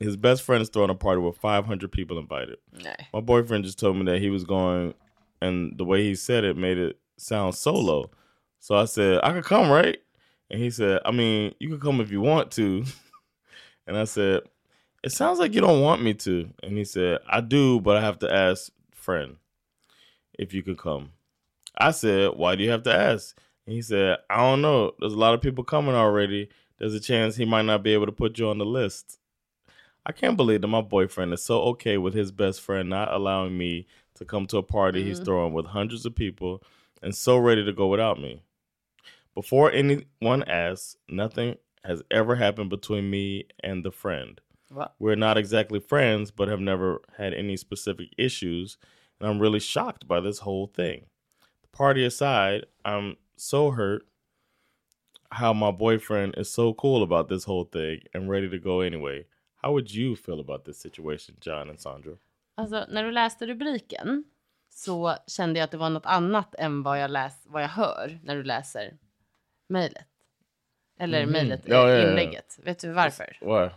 His 0.00 0.16
best 0.16 0.40
friend 0.42 0.62
is 0.62 0.70
throwing 0.70 0.88
a 0.88 0.94
party 0.94 1.20
with 1.20 1.36
500 1.36 1.92
people 1.92 2.18
invited. 2.18 2.56
Nej. 2.72 3.08
My 3.12 3.20
boyfriend 3.20 3.64
just 3.64 3.78
told 3.78 3.96
me 3.98 4.04
that 4.06 4.22
he 4.22 4.30
was 4.30 4.44
going, 4.44 4.94
and 5.42 5.76
the 5.76 5.84
way 5.84 6.02
he 6.02 6.14
said 6.14 6.44
it 6.44 6.56
made 6.56 6.78
it 6.78 6.98
sound 7.18 7.54
solo. 7.54 8.10
So 8.58 8.74
I 8.74 8.86
said, 8.86 9.20
I 9.22 9.32
could 9.32 9.44
come, 9.44 9.70
right? 9.70 9.98
And 10.50 10.58
he 10.58 10.70
said, 10.70 11.02
I 11.04 11.10
mean, 11.10 11.54
you 11.60 11.68
could 11.68 11.82
come 11.82 12.00
if 12.00 12.10
you 12.10 12.22
want 12.22 12.50
to. 12.52 12.84
and 13.86 13.96
I 13.96 14.04
said, 14.04 14.42
It 15.02 15.12
sounds 15.12 15.38
like 15.38 15.54
you 15.54 15.60
don't 15.60 15.82
want 15.82 16.02
me 16.02 16.14
to. 16.14 16.50
And 16.62 16.76
he 16.76 16.84
said, 16.84 17.18
I 17.28 17.40
do, 17.40 17.80
but 17.80 17.96
I 17.96 18.00
have 18.00 18.18
to 18.20 18.32
ask 18.32 18.70
friend 18.92 19.36
if 20.38 20.54
you 20.54 20.62
could 20.62 20.78
come. 20.78 21.12
I 21.76 21.90
said, 21.90 22.32
Why 22.36 22.56
do 22.56 22.64
you 22.64 22.70
have 22.70 22.82
to 22.84 22.94
ask? 22.94 23.36
And 23.66 23.74
he 23.74 23.82
said, 23.82 24.18
I 24.28 24.38
don't 24.38 24.62
know. 24.62 24.92
There's 24.98 25.12
a 25.12 25.18
lot 25.18 25.34
of 25.34 25.42
people 25.42 25.64
coming 25.64 25.94
already. 25.94 26.48
There's 26.78 26.94
a 26.94 27.00
chance 27.00 27.36
he 27.36 27.44
might 27.44 27.66
not 27.66 27.82
be 27.82 27.92
able 27.92 28.06
to 28.06 28.12
put 28.12 28.38
you 28.38 28.48
on 28.48 28.58
the 28.58 28.66
list. 28.66 29.18
I 30.04 30.12
can't 30.12 30.36
believe 30.36 30.62
that 30.62 30.68
my 30.68 30.80
boyfriend 30.80 31.32
is 31.34 31.42
so 31.42 31.60
okay 31.62 31.98
with 31.98 32.14
his 32.14 32.32
best 32.32 32.62
friend 32.62 32.88
not 32.88 33.12
allowing 33.12 33.56
me 33.56 33.86
to 34.14 34.24
come 34.24 34.46
to 34.46 34.58
a 34.58 34.62
party 34.62 35.04
he's 35.04 35.16
mm-hmm. 35.16 35.24
throwing 35.24 35.52
with 35.52 35.66
hundreds 35.66 36.06
of 36.06 36.14
people 36.14 36.62
and 37.02 37.14
so 37.14 37.36
ready 37.36 37.64
to 37.64 37.72
go 37.72 37.86
without 37.86 38.20
me. 38.20 38.42
Before 39.34 39.70
anyone 39.70 40.42
asks, 40.44 40.96
nothing 41.08 41.56
has 41.84 42.02
ever 42.10 42.36
happened 42.36 42.70
between 42.70 43.10
me 43.10 43.46
and 43.62 43.84
the 43.84 43.90
friend. 43.90 44.40
Va? 44.70 44.90
We're 44.98 45.16
not 45.16 45.38
exactly 45.38 45.80
friends, 45.80 46.30
but 46.30 46.48
have 46.48 46.60
never 46.60 47.00
had 47.16 47.34
any 47.34 47.56
specific 47.56 48.08
issues, 48.16 48.78
and 49.20 49.28
I'm 49.28 49.40
really 49.40 49.60
shocked 49.60 50.06
by 50.06 50.20
this 50.20 50.40
whole 50.40 50.66
thing. 50.66 51.06
The 51.62 51.68
party 51.76 52.04
aside, 52.04 52.66
I'm 52.84 53.16
so 53.36 53.70
hurt 53.70 54.02
how 55.32 55.52
my 55.52 55.70
boyfriend 55.70 56.34
is 56.36 56.50
so 56.50 56.74
cool 56.74 57.02
about 57.02 57.28
this 57.28 57.44
whole 57.44 57.64
thing 57.64 58.00
and 58.12 58.28
ready 58.28 58.48
to 58.48 58.58
go 58.58 58.80
anyway. 58.80 59.26
How 59.62 59.72
would 59.72 59.92
you 59.94 60.16
feel 60.16 60.40
about 60.40 60.64
this 60.64 60.78
situation, 60.78 61.36
John 61.40 61.68
and 61.68 61.80
Sandra? 61.80 62.18
Alltså, 62.56 62.86
när 62.88 63.04
du 63.04 63.10
läste 63.10 63.46
rubriken 63.46 64.24
så 64.68 65.16
kände 65.26 65.58
jag 65.58 65.64
att 65.64 65.70
det 65.70 65.76
var 65.76 65.90
något 65.90 66.06
annat 66.06 66.54
än 66.58 66.82
vad 66.82 67.00
jag, 67.00 67.10
läs, 67.10 67.46
vad 67.46 67.62
jag 67.62 67.68
hör 67.68 68.18
när 68.22 68.36
du 68.36 68.42
läser 68.42 68.98
mejlet. 69.68 70.06
Eller 71.00 71.22
Mhm. 71.22 71.32
mejlet, 71.32 71.60
Ja, 71.64 71.90
ja, 71.90 72.08
inlägget. 72.08 72.58
Vet 72.62 72.78
du 72.78 72.92
varför? 72.92 73.38
Why? 73.40 73.70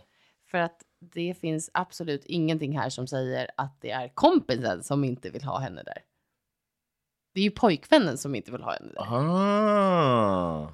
För 0.50 0.58
att 0.58 0.82
det 1.00 1.34
finns 1.40 1.70
absolut 1.74 2.24
ingenting 2.24 2.78
här 2.78 2.88
som 2.90 3.06
säger 3.06 3.50
att 3.56 3.80
det 3.80 3.90
är 3.90 4.08
kompisen 4.08 4.82
som 4.82 5.04
inte 5.04 5.30
vill 5.30 5.44
ha 5.44 5.58
henne 5.58 5.82
där. 5.82 5.98
Det 7.34 7.40
är 7.40 7.44
ju 7.44 7.50
pojkvännen 7.50 8.18
som 8.18 8.34
inte 8.34 8.52
vill 8.52 8.62
ha 8.62 8.72
henne 8.72 8.92
där. 8.94 9.02
Ah. 9.02 10.68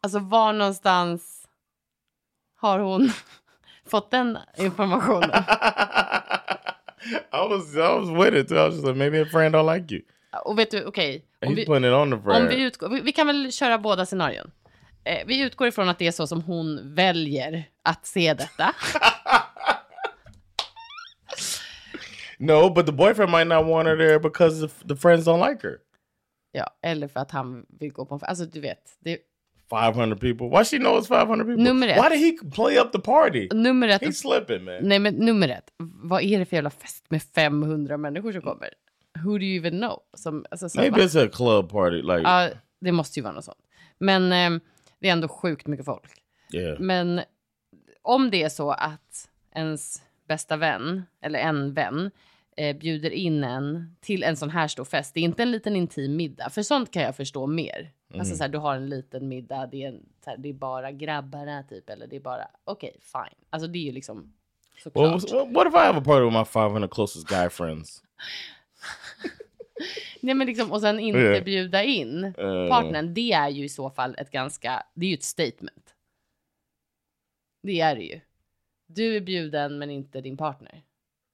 Alltså 0.00 0.18
var 0.18 0.52
någonstans 0.52 1.48
har 2.56 2.78
hon 2.78 3.10
fått 3.84 4.10
den 4.10 4.38
informationen? 4.56 5.30
I 7.32 7.48
was 7.48 7.74
I 7.74 7.78
was 7.78 8.08
with 8.26 8.36
it 8.36 8.48
too. 8.48 8.56
I 8.56 8.64
was 8.66 8.74
just 8.74 8.86
like, 8.86 8.96
maybe 8.98 9.22
a 9.22 9.26
friend 9.26 9.54
don't 9.54 9.74
like 9.74 9.94
you. 9.94 10.02
Och 10.44 10.58
vet 10.58 10.70
du, 10.70 10.84
okej. 10.84 11.24
om 11.46 11.52
He's 11.52 11.56
vi-. 11.56 11.66
Om 12.32 12.48
vi, 12.48 12.62
utgår, 12.62 12.88
vi, 12.88 13.00
vi 13.00 13.12
kan 13.12 13.26
väl 13.26 13.52
köra 13.52 13.78
båda 13.78 14.06
scenarion. 14.06 14.50
Eh, 15.04 15.26
vi 15.26 15.40
utgår 15.42 15.68
ifrån 15.68 15.88
att 15.88 15.98
det 15.98 16.06
är 16.06 16.12
så 16.12 16.26
som 16.26 16.42
hon 16.42 16.94
väljer 16.94 17.64
att 17.82 18.06
se 18.06 18.34
detta. 18.34 18.74
No, 22.38 22.68
but 22.70 22.86
the 22.86 22.92
boyfriend 22.92 23.32
might 23.32 23.46
not 23.46 23.66
want 23.66 23.88
her 23.88 23.96
there 23.96 24.18
because 24.18 24.60
the, 24.60 24.88
the 24.88 24.96
friends 24.96 25.26
don't 25.26 25.48
like 25.50 25.66
her. 25.66 25.78
ja, 26.52 26.70
eller 26.82 27.08
för 27.08 27.20
att 27.20 27.30
han 27.30 27.66
vill 27.68 27.92
gå 27.92 28.06
på 28.06 28.14
en... 28.14 28.20
Alltså 28.22 28.44
du 28.44 28.60
vet. 28.60 28.98
Det, 29.00 29.18
500 29.70 30.16
people. 30.16 30.48
Why 30.58 30.64
she 30.64 30.78
know 30.78 30.98
it's 31.00 31.08
500 31.08 31.44
people? 31.44 31.64
Nummer 31.64 31.88
ett. 31.88 32.04
Why 32.04 32.16
did 32.16 32.18
he 32.18 32.50
play 32.50 32.78
up 32.78 32.92
the 32.92 33.00
party? 33.00 33.48
nummer 33.52 33.88
ett. 33.88 34.02
He's 34.02 34.12
slipping, 34.12 34.64
man. 34.64 34.74
Nej 34.80 34.98
men 34.98 35.14
nummer 35.14 35.48
ett. 35.48 35.72
Vad 35.78 36.22
är 36.22 36.38
det 36.38 36.44
för 36.44 36.56
jävla 36.56 36.70
fest 36.70 37.10
med 37.10 37.22
500 37.22 37.96
människor 37.96 38.32
som 38.32 38.42
kommer? 38.42 38.68
Who 39.24 39.38
do 39.38 39.44
you 39.44 39.56
even 39.66 39.80
know? 39.80 40.02
Som, 40.14 40.46
alltså, 40.50 40.68
som, 40.68 40.80
Maybe 40.80 41.00
it's 41.00 41.26
a 41.26 41.28
club 41.32 41.70
party. 41.70 42.02
Like, 42.02 42.20
Ja, 42.20 42.50
det 42.80 42.92
måste 42.92 43.18
ju 43.20 43.24
vara 43.24 43.34
något 43.34 43.44
sånt. 43.44 43.58
Men 43.98 44.32
eh, 44.32 44.60
det 44.98 45.08
är 45.08 45.12
ändå 45.12 45.28
sjukt 45.28 45.66
mycket 45.66 45.86
folk. 45.86 46.22
yeah. 46.52 46.80
Men 46.80 47.20
om 48.02 48.30
det 48.30 48.42
är 48.42 48.48
så 48.48 48.70
att 48.70 49.28
ens 49.54 50.02
bästa 50.28 50.56
vän, 50.56 51.02
eller 51.20 51.38
en 51.38 51.74
vän, 51.74 52.10
eh, 52.56 52.76
bjuder 52.76 53.10
in 53.10 53.44
en 53.44 53.96
till 54.00 54.22
en 54.22 54.36
sån 54.36 54.50
här 54.50 54.68
stor 54.68 54.84
fest. 54.84 55.14
Det 55.14 55.20
är 55.20 55.24
inte 55.24 55.42
en 55.42 55.50
liten 55.50 55.76
intim 55.76 56.16
middag, 56.16 56.50
för 56.50 56.62
sånt 56.62 56.90
kan 56.90 57.02
jag 57.02 57.16
förstå 57.16 57.46
mer. 57.46 57.92
Alltså 58.18 58.36
så 58.36 58.42
här, 58.42 58.48
du 58.48 58.58
har 58.58 58.74
en 58.74 58.88
liten 58.88 59.28
middag, 59.28 59.66
det 59.66 59.82
är, 59.84 59.88
en, 59.88 60.02
här, 60.26 60.36
det 60.36 60.48
är 60.48 60.52
bara 60.52 60.92
grabbarna 60.92 61.62
typ, 61.62 61.90
eller 61.90 62.06
det 62.06 62.16
är 62.16 62.20
bara, 62.20 62.48
okej, 62.64 62.96
fine. 63.02 63.38
Alltså 63.50 63.68
det 63.68 63.78
är 63.78 63.82
ju 63.82 63.92
liksom 63.92 64.32
såklart. 64.82 65.32
Well, 65.32 65.52
what 65.54 65.66
if 65.66 65.74
I 65.74 65.78
have 65.78 65.98
a 65.98 66.02
party 66.04 66.24
with 66.24 66.38
my 66.38 66.44
500 66.44 66.88
closest 66.88 67.28
guy 67.28 67.48
friends? 67.48 68.02
Nej 70.20 70.34
men 70.34 70.46
liksom, 70.46 70.72
och 70.72 70.80
sen 70.80 71.00
inte 71.00 71.18
Ja. 71.18 71.40
bjuda 71.40 71.82
in 71.82 72.24
Eh. 72.24 72.68
partnern, 72.68 73.14
det 73.14 73.32
är 73.32 73.48
ju 73.48 73.64
i 73.64 73.68
så 73.68 73.90
fall 73.90 74.14
ett 74.18 74.30
ganska, 74.30 74.86
det 74.94 75.06
är 75.06 75.10
ju 75.10 75.14
ett 75.14 75.22
statement. 75.22 75.94
Det 77.62 77.80
är 77.80 77.96
det 77.96 78.02
ju. 78.02 78.20
Du 78.86 79.16
är 79.16 79.20
bjuden 79.20 79.78
men 79.78 79.90
inte 79.90 80.20
din 80.20 80.36
partner. 80.36 80.82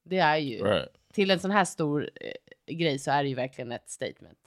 Det 0.05 0.19
är 0.19 0.37
ju, 0.37 0.65
Right. 0.65 0.89
till 1.13 1.31
en 1.31 1.41
sån 1.41 1.51
här 1.51 1.65
stor 1.65 2.11
eh, 2.21 2.75
grej 2.75 2.99
så 2.99 3.11
är 3.11 3.23
det 3.23 3.29
ju 3.29 3.35
verkligen 3.35 3.73
ett 3.73 3.91
statement. 3.91 4.39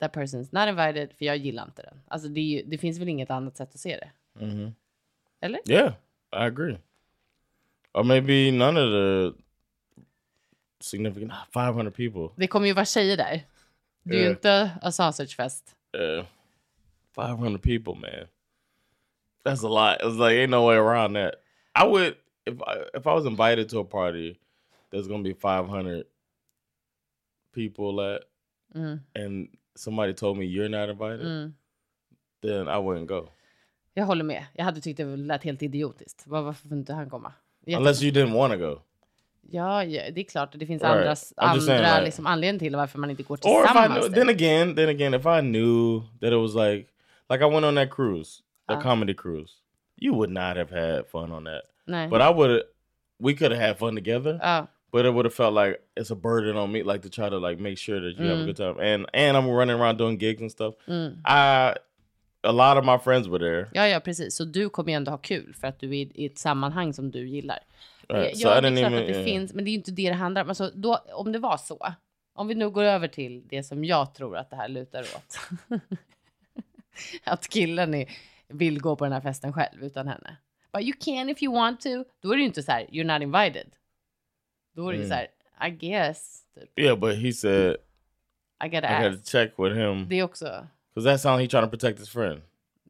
That 0.00 0.14
person's 0.16 0.48
not 0.52 0.68
invited, 0.68 1.12
för 1.18 1.24
jag 1.24 1.36
gillar 1.36 1.64
inte 1.64 1.82
den. 1.82 2.00
Alltså 2.08 2.28
det, 2.28 2.40
ju, 2.40 2.62
det 2.66 2.78
finns 2.78 2.98
väl 2.98 3.08
inget 3.08 3.30
annat 3.30 3.56
sätt 3.56 3.74
att 3.74 3.80
se 3.80 3.96
det? 3.96 4.10
hmm 4.44 4.74
Eller? 5.40 5.60
Yeah, 5.70 5.92
I 5.92 6.36
agree. 6.36 6.76
Or 7.94 8.02
maybe 8.04 8.50
none 8.50 8.80
of 8.80 8.90
the 8.92 9.42
significant 10.84 11.32
500 11.54 11.90
people. 11.90 12.28
Det 12.36 12.46
kommer 12.46 12.66
ju 12.66 12.72
vara 12.72 12.84
tjejer 12.84 13.16
där. 13.16 13.42
Det 14.02 14.14
är 14.14 14.18
ju 14.18 14.24
Ja. 14.24 14.30
inte 14.30 14.70
a 14.82 14.92
sausagefest. 14.92 15.76
Uh, 15.96 16.24
500 17.14 17.58
people, 17.58 17.94
man. 17.94 18.26
That's 19.44 19.64
a 19.66 19.68
lot. 19.68 20.00
It's 20.00 20.28
like 20.28 20.38
ain't 20.40 20.50
no 20.50 20.66
way 20.66 20.76
around 20.76 21.14
that. 21.16 21.34
I 21.74 21.86
would 21.88 22.14
if 22.44 22.54
I, 22.60 22.98
if 22.98 23.06
I 23.06 23.10
was 23.10 23.26
invited 23.26 23.68
to 23.68 23.80
a 23.80 23.84
party, 23.84 24.34
there's 24.90 25.08
gonna 25.08 25.22
be 25.22 25.34
500 25.34 26.04
people 27.54 28.14
at, 28.14 28.22
Mm. 28.74 29.00
and 29.14 29.48
somebody 29.74 30.14
told 30.14 30.38
me 30.38 30.44
you're 30.44 30.68
not 30.68 30.88
invited, 30.88 31.26
Mm. 31.26 31.54
then 32.42 32.68
I 32.68 32.78
wouldn't 32.80 33.06
go. 33.06 33.28
Jag 33.94 34.06
håller 34.06 34.24
med. 34.24 34.46
Jag 34.52 34.64
hade 34.64 34.80
tyckt 34.80 34.96
det 34.96 35.16
lät 35.16 35.44
helt 35.44 35.62
idiotiskt. 35.62 36.26
Var- 36.26 36.42
Varför 36.42 36.68
får 36.68 36.78
inte 36.78 36.92
han 36.92 37.10
komma? 37.10 37.32
Unless 37.66 38.02
you 38.02 38.12
didn't 38.12 38.34
want 38.34 38.52
to 38.52 38.58
go. 38.58 38.80
Ja, 39.50 39.84
ja, 39.84 40.02
det 40.10 40.20
är 40.20 40.24
klart. 40.24 40.52
Det 40.52 40.66
finns 40.66 40.82
Right. 40.82 40.92
andra, 40.96 41.06
I'm 41.06 41.10
just 41.10 41.32
andra 41.36 41.60
saying, 41.60 41.82
like- 41.82 42.04
liksom, 42.04 42.26
anledningar 42.26 42.58
till 42.58 42.76
varför 42.76 42.98
man 42.98 43.10
inte 43.10 43.22
går 43.22 43.34
Or 43.34 43.38
if 43.38 43.70
I 43.70 43.72
tillsammans. 43.72 44.06
knew, 44.06 44.14
then 44.14 44.28
again, 44.28 44.74
then 44.76 44.88
again, 44.88 45.14
if 45.14 45.26
I 45.26 45.40
knew 45.40 46.00
that 46.20 46.32
it 46.32 46.38
was 46.38 46.54
like, 46.54 46.88
like 47.30 47.44
I 47.44 47.48
went 47.54 47.64
on 47.66 47.74
that 47.74 47.90
cruise, 47.90 48.30
the 48.68 48.74
Uh. 48.74 48.80
comedy 48.82 49.14
cruise, 49.14 49.52
you 50.00 50.14
would 50.14 50.30
not 50.30 50.56
have 50.56 50.70
had 50.80 51.06
fun 51.06 51.32
on 51.32 51.44
that. 51.44 51.62
Nej. 51.86 52.08
But 52.08 52.20
I 52.20 52.32
would, 52.34 52.62
we 53.20 53.34
could 53.34 53.52
have 53.52 53.66
had 53.66 53.78
fun 53.78 53.96
together. 53.96 54.38
ja. 54.42 54.66
But 54.92 55.06
it 55.06 55.12
would 55.12 55.24
have 55.24 55.34
felt 55.34 55.54
like 55.54 55.78
it's 56.00 56.12
a 56.12 56.14
burden 56.14 56.56
on 56.56 56.70
me, 56.72 56.82
like 56.82 56.98
to 57.00 57.08
try 57.08 57.30
to 57.30 57.38
like 57.48 57.62
make 57.62 57.78
sure 57.78 58.00
that 58.00 58.20
you 58.20 58.26
have 58.28 58.38
a 58.38 58.42
Mm. 58.42 58.46
good 58.46 58.56
time. 58.56 58.94
And 58.94 59.06
and 59.14 59.36
I'm 59.38 59.48
running 59.58 59.80
around 59.80 59.98
doing 59.98 60.18
gigs 60.18 60.40
and 60.42 60.50
stuff. 60.52 60.74
Mm. 60.86 61.12
I, 61.24 61.74
a 62.44 62.52
lot 62.52 62.76
of 62.78 62.84
my 62.84 62.98
friends 62.98 63.26
were 63.28 63.38
there. 63.38 63.68
ja, 63.74 63.88
ja, 63.88 64.00
precis. 64.00 64.34
Så 64.36 64.44
du 64.44 64.68
kommer 64.68 64.90
ju 64.90 64.96
ändå 64.96 65.10
ha 65.10 65.18
kul 65.18 65.54
för 65.60 65.66
att 65.68 65.80
du 65.80 65.86
är 65.86 66.20
i 66.20 66.26
ett 66.26 66.38
sammanhang 66.38 66.92
som 66.92 67.10
du 67.10 67.28
gillar. 67.28 67.58
So 68.12 68.48
ja, 68.48 68.58
I 68.58 68.60
det 68.60 68.68
är 68.68 68.70
didn't 68.72 68.78
klart 68.88 68.92
att 69.00 69.06
det 69.06 69.24
finns, 69.24 69.54
men 69.54 69.64
det 69.64 69.68
är 69.68 69.72
ju 69.72 69.78
inte 69.78 69.90
det 69.90 70.08
det 70.08 70.14
handlar 70.14 70.42
om. 70.42 70.48
Alltså, 70.48 70.70
då, 70.74 70.96
om 71.12 71.32
det 71.32 71.38
var 71.38 71.56
så, 71.56 71.94
om 72.34 72.48
vi 72.48 72.54
nu 72.54 72.70
går 72.70 72.84
över 72.84 73.08
till 73.08 73.42
det 73.48 73.62
som 73.62 73.84
jag 73.84 74.14
tror 74.14 74.36
att 74.36 74.50
det 74.50 74.56
här 74.56 74.68
lutar 74.68 75.00
åt. 75.00 75.38
att 77.24 77.48
killen 77.48 77.94
är, 77.94 78.08
vill 78.48 78.80
gå 78.80 78.96
på 78.96 79.04
den 79.04 79.12
här 79.12 79.20
festen 79.20 79.52
själv 79.52 79.84
utan 79.84 80.08
henne. 80.08 80.36
But 80.72 80.82
you 80.82 80.92
can 81.00 81.28
if 81.28 81.42
you 81.42 81.54
want 81.54 81.80
to. 81.80 81.88
Då 82.20 82.32
är 82.32 82.36
det 82.36 82.40
ju 82.40 82.46
inte 82.46 82.62
så 82.62 82.72
här, 82.72 82.86
you're 82.90 83.04
not 83.14 83.22
invited. 83.22 83.66
Då 84.74 84.88
är 84.88 84.92
det 84.92 84.98
ju 84.98 85.04
Mm. 85.04 85.08
så 85.10 85.14
här, 85.14 85.68
I 85.68 85.70
guess. 85.70 86.42
Typ. 86.54 86.78
Yeah, 86.78 86.98
but 86.98 87.16
he 87.16 87.32
said 87.32 87.76
I 88.64 88.68
gotta 88.68 89.00
I 89.00 89.02
got 89.08 89.12
ask. 89.12 89.24
to 89.24 89.30
check 89.30 89.52
with 89.58 89.74
him 89.76 90.08
Det 90.08 90.22
också, 90.22 90.66
because 90.94 91.10
that 91.12 91.20
sounds 91.20 91.40
like 91.40 91.44
he 91.44 91.48
trying 91.60 91.70
to 91.70 91.70
protect 91.78 91.98
his 92.00 92.08
friend. 92.08 92.42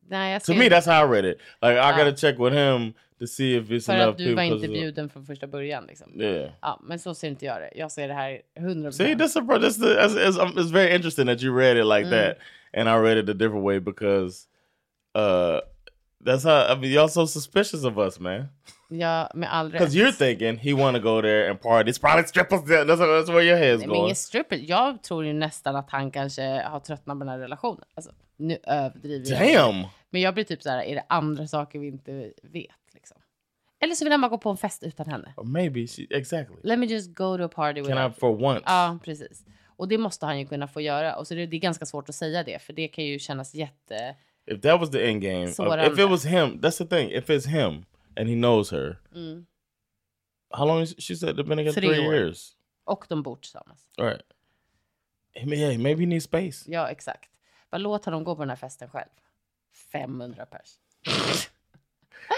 nej 0.08 0.32
jag 0.32 0.44
To 0.44 0.52
me, 0.54 0.68
that's 0.68 0.86
how 0.86 1.06
I 1.06 1.10
read 1.16 1.24
it. 1.24 1.38
Like 1.62 1.74
I 1.78 2.04
got 2.04 2.16
to 2.16 2.20
check 2.20 2.38
with 2.38 2.56
him 2.56 2.92
to 3.22 3.26
see 3.26 3.56
if 3.56 3.68
it's 3.70 3.86
för 3.86 3.98
att 3.98 4.18
du 4.18 4.34
var 4.34 4.42
inte 4.42 4.68
bjuden 4.68 5.08
från 5.08 5.26
första 5.26 5.46
början 5.46 5.84
liksom. 5.86 6.20
Yeah. 6.20 6.50
Ja, 6.60 6.80
men 6.82 6.98
så 6.98 7.14
ser 7.14 7.28
inte 7.28 7.44
jag 7.44 7.60
det. 7.60 7.70
Jag 7.74 7.92
ser 7.92 8.08
det 8.08 8.14
här 8.14 8.40
100%. 8.60 8.90
See, 8.90 9.16
this 9.16 9.36
is 9.36 9.42
this 9.60 9.76
the 9.76 9.86
it's, 9.86 10.16
it's, 10.28 10.42
um, 10.42 10.52
it's 10.58 10.72
very 10.72 10.94
interesting 10.94 11.26
that 11.26 11.42
you 11.42 11.58
read 11.58 11.76
it 11.76 11.86
like 11.86 12.06
Mm. 12.06 12.10
that, 12.10 12.36
and 12.76 12.88
I 12.88 12.92
read 13.08 13.18
it 13.18 13.28
a 13.28 13.32
different 13.34 13.64
way 13.64 13.80
because 13.80 14.46
uh 15.14 15.60
that's 16.24 16.44
how 16.44 16.74
I 16.74 16.80
mean 16.80 16.92
y'all 16.92 17.08
so 17.08 17.26
suspicious 17.26 17.84
of 17.84 17.98
us, 17.98 18.20
man. 18.20 18.48
Ja, 18.88 19.30
med 19.34 19.48
all 19.52 19.70
rätt. 19.70 19.72
Because 19.72 19.98
you're 19.98 20.12
thinking 20.12 20.58
he 20.58 20.72
want 20.74 20.96
to 20.96 21.02
go 21.02 21.22
there 21.22 21.50
and 21.50 21.60
party. 21.60 21.90
It's 21.90 22.00
probably 22.00 22.24
strippers. 22.24 22.64
there. 22.64 22.84
That's, 22.84 23.00
that's 23.00 23.30
where 23.30 23.42
your 23.42 23.56
head's 23.56 23.78
Nej, 23.78 23.86
going. 23.86 24.02
ingen 24.04 24.16
stripper. 24.16 24.56
Jag 24.56 25.02
tror 25.02 25.24
ju 25.24 25.32
nästan 25.32 25.76
att 25.76 25.90
han 25.90 26.10
kanske 26.10 26.42
har 26.42 26.80
tröttnat 26.80 27.18
på 27.18 27.24
den 27.24 27.28
här 27.28 27.38
relationen. 27.38 27.84
Alltså, 27.94 28.12
nu 28.36 28.58
överdriver 28.62 29.42
jag. 29.42 29.64
Damn. 29.72 29.86
Men 30.10 30.20
jag 30.20 30.34
blir 30.34 30.44
typ 30.44 30.62
så 30.62 30.70
här, 30.70 30.82
är 30.82 30.94
det 30.94 31.04
andra 31.08 31.46
saker 31.46 31.78
vi 31.78 31.86
inte 31.86 32.32
vet? 32.42 32.66
Eller 33.84 33.94
så 33.94 34.04
vill 34.04 34.12
han 34.12 34.20
bara 34.20 34.28
gå 34.28 34.38
på 34.38 34.50
en 34.50 34.56
fest 34.56 34.82
utan 34.82 35.06
henne. 35.06 35.34
Or 35.36 35.44
maybe 35.44 35.86
she 35.86 36.06
exactly. 36.10 36.56
Let 36.62 36.78
me 36.78 36.86
just 36.86 37.14
go 37.14 37.36
to 37.38 37.44
a 37.44 37.48
party 37.48 37.80
with 37.80 37.92
Can 37.94 38.10
I 38.10 38.14
for 38.14 38.42
once? 38.44 38.62
Ja, 38.66 38.98
precis. 39.04 39.44
Och 39.66 39.88
det 39.88 39.98
måste 39.98 40.26
han 40.26 40.38
ju 40.38 40.46
kunna 40.46 40.68
få 40.68 40.80
göra. 40.80 41.16
Och 41.16 41.26
så 41.26 41.34
det, 41.34 41.46
det 41.46 41.56
är 41.56 41.60
ganska 41.60 41.86
svårt 41.86 42.08
att 42.08 42.14
säga 42.14 42.42
det, 42.42 42.58
för 42.62 42.72
det 42.72 42.88
kan 42.88 43.04
ju 43.04 43.18
kännas 43.18 43.54
jätte... 43.54 44.16
if 44.46 44.60
that 44.60 44.80
was 44.80 44.90
the 44.90 45.08
end 45.10 45.22
game, 45.22 45.46
uh, 45.46 45.86
if 45.92 45.98
it 45.98 46.10
was 46.10 46.24
him, 46.24 46.60
that's 46.60 46.78
the 46.78 46.86
thing. 46.96 47.10
If 47.12 47.30
it's 47.30 47.46
him 47.46 47.84
and 48.16 48.28
he 48.28 48.34
knows 48.34 48.70
her, 48.72 48.98
Mm. 49.14 49.46
how 50.50 50.66
long? 50.66 50.82
Is, 50.82 50.94
she 50.98 51.16
said 51.16 51.36
they've 51.36 51.48
been 51.48 51.58
together 51.58 51.80
Three 51.80 52.08
år. 52.08 52.14
years. 52.14 52.56
Och 52.84 53.04
de 53.08 53.22
bor 53.22 53.36
tillsammans. 53.36 53.90
All 53.98 54.04
right. 54.06 54.22
Yeah, 55.34 55.78
maybe 55.78 56.00
he 56.02 56.06
needs 56.06 56.24
space. 56.24 56.64
Ja, 56.72 56.88
exakt. 56.88 57.30
Bara 57.70 57.78
låt 57.78 58.04
honom 58.04 58.24
gå 58.24 58.36
på 58.36 58.42
den 58.42 58.48
här 58.48 58.56
festen 58.56 58.88
själv. 58.88 59.10
500 59.92 60.46
pers. 60.46 60.78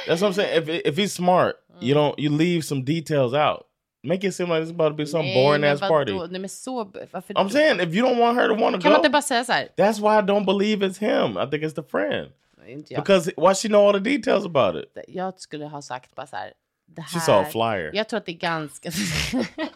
That's 0.07 0.21
what 0.21 0.31
I'm 0.31 0.35
saying. 0.35 0.63
If 0.63 0.69
if 0.69 0.97
he's 0.97 1.13
smart, 1.13 1.57
you 1.81 1.95
don't 1.95 2.19
you 2.19 2.31
leave 2.31 2.65
some 2.65 2.85
details 2.85 3.35
out. 3.35 3.67
Make 4.03 4.25
it 4.25 4.35
seem 4.35 4.49
like 4.51 4.63
it's 4.63 4.71
about 4.71 4.91
to 4.91 4.95
be 4.97 5.07
some 5.07 5.25
Nej, 5.25 5.35
boring 5.35 5.61
men 5.61 5.73
ass 5.73 5.81
vadå? 5.81 5.89
party. 5.89 6.13
Nej, 6.13 6.41
men 6.41 6.49
så... 6.49 6.85
Varför 7.11 7.35
I'm 7.35 7.49
saying 7.49 7.81
if 7.81 7.95
you 7.95 8.05
don't 8.07 8.19
want 8.19 8.39
her 8.39 8.49
to 8.49 8.55
want 8.55 8.77
to 8.77 8.83
Kan 8.83 8.93
man 8.93 8.93
go, 8.93 8.97
inte 8.97 9.11
bara 9.11 9.23
säga 9.23 9.45
så 9.45 9.53
här? 9.53 9.69
that's 9.77 9.99
why 9.99 10.19
I 10.19 10.23
don't 10.23 10.45
believe 10.45 10.87
it's 10.87 10.99
him. 10.99 11.39
I 11.39 11.47
think 11.51 11.63
it's 11.65 11.75
the 11.75 11.83
friend 11.83 12.31
Inte 12.69 12.95
jag. 12.95 13.03
because 13.03 13.33
why 13.37 13.55
she 13.55 13.69
know 13.69 13.87
all 13.87 13.93
the 13.93 14.11
details 14.17 14.45
about 14.45 14.77
it. 14.77 14.99
jag 15.09 15.41
skulle 15.41 15.65
ha 15.67 15.83
sagt 15.83 16.15
bara 16.15 16.27
så 16.27 16.37
här. 16.37 16.53
Det 16.87 17.01
här 17.03 17.09
She 17.09 17.21
saw 17.21 17.49
a 17.49 17.51
flyer. 17.53 17.91
Jag 17.95 18.09
tror 18.09 18.19
att 18.19 18.27
det 18.27 18.33
är 18.33 18.37
ganska... 18.37 18.91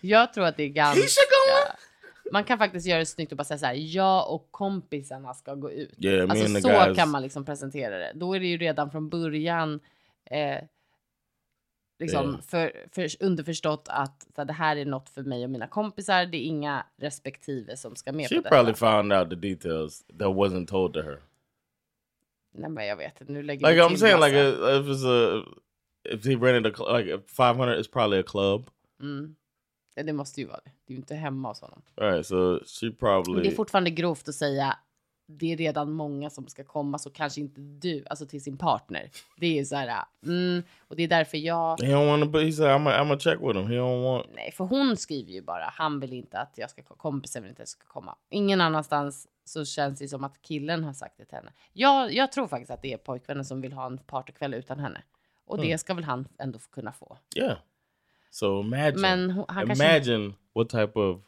jag 0.00 0.32
tror 0.32 0.44
att 0.44 0.56
det 0.56 0.62
är 0.62 0.68
ganska... 0.68 1.00
Man 2.32 2.44
kan 2.44 2.58
faktiskt 2.58 2.86
göra 2.86 2.98
det 2.98 3.06
snyggt 3.06 3.32
och 3.32 3.38
bara 3.38 3.44
säga 3.44 3.58
så 3.58 3.66
här. 3.66 3.74
Jag 3.74 4.34
och 4.34 4.48
kompisarna 4.50 5.34
ska 5.34 5.54
gå 5.54 5.70
ut. 5.72 6.04
Yeah, 6.04 6.30
alltså 6.30 6.46
så 6.60 6.68
guys. 6.68 6.96
kan 6.96 7.10
man 7.10 7.22
liksom 7.22 7.44
presentera 7.44 7.98
det. 7.98 8.12
Då 8.14 8.34
är 8.36 8.40
det 8.40 8.46
ju 8.46 8.56
redan 8.58 8.90
från 8.90 9.08
början 9.08 9.80
eh, 10.30 10.58
liksom 11.98 12.26
Yeah. 12.30 12.40
för, 12.40 12.72
för 12.92 13.08
underförstått 13.20 13.86
att 13.90 14.22
så 14.22 14.40
här, 14.40 14.44
det 14.44 14.52
här 14.52 14.76
är 14.76 14.84
något 14.84 15.08
för 15.08 15.22
mig 15.22 15.44
och 15.44 15.50
mina 15.50 15.66
kompisar. 15.66 16.26
Det 16.26 16.36
är 16.38 16.44
inga 16.46 16.86
respektive 16.96 17.76
som 17.76 17.96
ska 17.96 18.12
med 18.12 18.28
She 18.28 18.34
på 18.36 18.42
detta. 18.42 18.54
probably 18.56 18.74
found 18.74 19.12
out 19.12 19.30
the 19.30 19.36
details 19.36 20.04
that 20.06 20.28
wasn't 20.28 20.66
told 20.66 20.94
to 20.94 21.00
her. 21.02 21.20
Nej, 22.54 22.70
men 22.70 22.86
jag 22.86 22.96
vet 22.96 23.20
inte. 23.20 23.32
Nu 23.32 23.42
lägger 23.42 23.68
Like 23.68 23.82
I'm 23.82 23.96
saying, 23.96 24.18
massa. 24.20 24.26
like 24.26 24.38
uh, 24.38 24.80
if 24.80 24.86
it's 24.86 25.06
a 25.06 25.44
if 26.04 26.24
he 26.26 26.36
rented 26.36 26.74
a 26.80 26.96
like 26.98 27.14
if 27.14 27.30
500 27.30 27.78
is 27.80 27.88
probably 27.88 28.18
a 28.18 28.22
club. 28.26 28.70
Mm. 29.00 29.36
Ja, 29.98 30.04
det 30.04 30.12
måste 30.12 30.40
ju 30.40 30.46
vara 30.46 30.60
det. 30.64 30.70
Det 30.86 30.92
är 30.92 30.94
ju 30.94 30.96
inte 30.96 31.14
hemma 31.14 31.48
hos 31.48 31.60
honom. 31.60 31.82
All 31.96 32.06
right, 32.06 32.26
so 32.26 32.58
she 32.64 32.86
Men 32.86 32.94
probably 32.94 33.42
det 33.42 33.48
är 33.48 33.54
fortfarande 33.54 33.90
grovt 33.90 34.28
att 34.28 34.34
säga 34.34 34.76
det 35.28 35.52
är 35.52 35.56
redan 35.56 35.92
många 35.92 36.30
som 36.30 36.48
ska 36.48 36.64
komma 36.64 36.98
så 36.98 37.10
kanske 37.10 37.40
inte 37.40 37.60
du, 37.60 38.04
alltså 38.10 38.26
till 38.26 38.42
sin 38.42 38.58
partner. 38.58 39.10
Det 39.36 39.46
är 39.46 39.52
ju 39.52 39.64
så 39.64 39.76
här, 39.76 40.04
mm, 40.26 40.62
och 40.78 40.96
det 40.96 41.02
är 41.02 41.08
därför 41.08 41.38
jag, 41.38 41.80
he 41.82 41.94
don't 41.94 42.24
to. 42.24 42.30
But 42.30 42.42
he 42.42 42.52
said 42.52 42.66
I'm 42.68 42.84
gonna 42.84 43.14
I'm 43.14 43.18
check 43.18 43.40
with 43.40 43.58
him. 43.58 43.66
He 43.66 43.74
don't 43.74 44.02
want. 44.02 44.26
nej, 44.34 44.52
för 44.52 44.64
hon 44.64 44.96
skriver 44.96 45.32
ju 45.32 45.42
bara, 45.42 45.64
han 45.64 46.00
vill 46.00 46.12
inte 46.12 46.38
att 46.38 46.58
jag 46.58 46.70
ska, 46.70 46.82
kompisen 46.82 47.42
vill 47.42 47.50
inte 47.50 47.62
att 47.62 47.68
jag 47.68 47.68
ska 47.68 47.86
komma. 47.86 48.16
Ingen 48.30 48.60
annanstans 48.60 49.28
så 49.44 49.64
känns 49.64 49.98
det 49.98 50.08
som 50.08 50.24
att 50.24 50.42
killen 50.42 50.84
har 50.84 50.92
sagt 50.92 51.18
det 51.18 51.24
till 51.24 51.36
henne. 51.36 51.52
Jag, 51.72 52.12
jag 52.12 52.32
tror 52.32 52.48
faktiskt 52.48 52.70
att 52.70 52.82
det 52.82 52.92
är 52.92 52.96
pojkvännen 52.98 53.44
som 53.44 53.60
vill 53.60 53.72
ha 53.72 53.86
en 53.86 53.98
partykväll 53.98 54.54
utan 54.54 54.78
henne. 54.78 55.02
Och 55.46 55.56
Mm. 55.56 55.68
det 55.68 55.78
ska 55.78 55.94
väl 55.94 56.04
han 56.04 56.28
ändå 56.38 56.58
kunna 56.58 56.92
få. 56.92 57.18
Yeah. 57.36 57.58
So 58.30 58.60
imagine. 58.60 59.00
Men 59.00 59.30
han 59.48 59.66
kanske- 59.66 59.84
imagine 59.84 60.32
what 60.56 60.68
type 60.68 60.92
of 61.00 61.18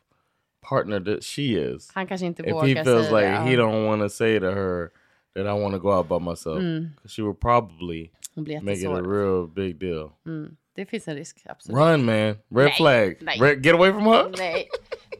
partner 0.69 1.01
that 1.01 1.25
she 1.25 1.43
is. 1.43 1.91
Han 1.95 2.07
kanske 2.07 2.27
inte 2.27 2.43
If 2.43 2.53
vågar 2.53 2.67
he 2.67 2.85
feels 2.85 3.11
like 3.11 3.27
det. 3.29 3.41
he 3.51 3.57
don't 3.57 3.87
want 3.87 4.03
to 4.03 4.09
say 4.09 4.41
to 4.41 4.47
her 4.51 4.89
that 5.37 5.47
I 5.47 5.61
want 5.63 5.75
to 5.75 5.79
go 5.79 5.89
out 5.97 6.09
by 6.09 6.19
myself, 6.31 6.59
Mm. 6.59 6.89
she 7.09 7.23
would 7.23 7.41
probably 7.41 8.11
make 8.37 8.79
it 8.81 8.87
a 8.87 9.03
real 9.03 9.47
big 9.49 9.79
deal. 9.81 10.11
Mm. 10.27 10.57
Det 10.75 10.87
finns 10.87 11.09
en 11.09 11.15
risk, 11.17 11.37
absolut. 11.47 11.79
Run, 11.79 12.05
man. 12.05 12.27
Red 12.51 12.65
Nej, 12.65 12.73
flag. 12.77 13.17
nej. 13.21 13.39
Red, 13.41 13.63
get 13.65 13.75
away 13.75 13.93
from 13.93 14.03
her. 14.07 14.29
Nej. 14.39 14.69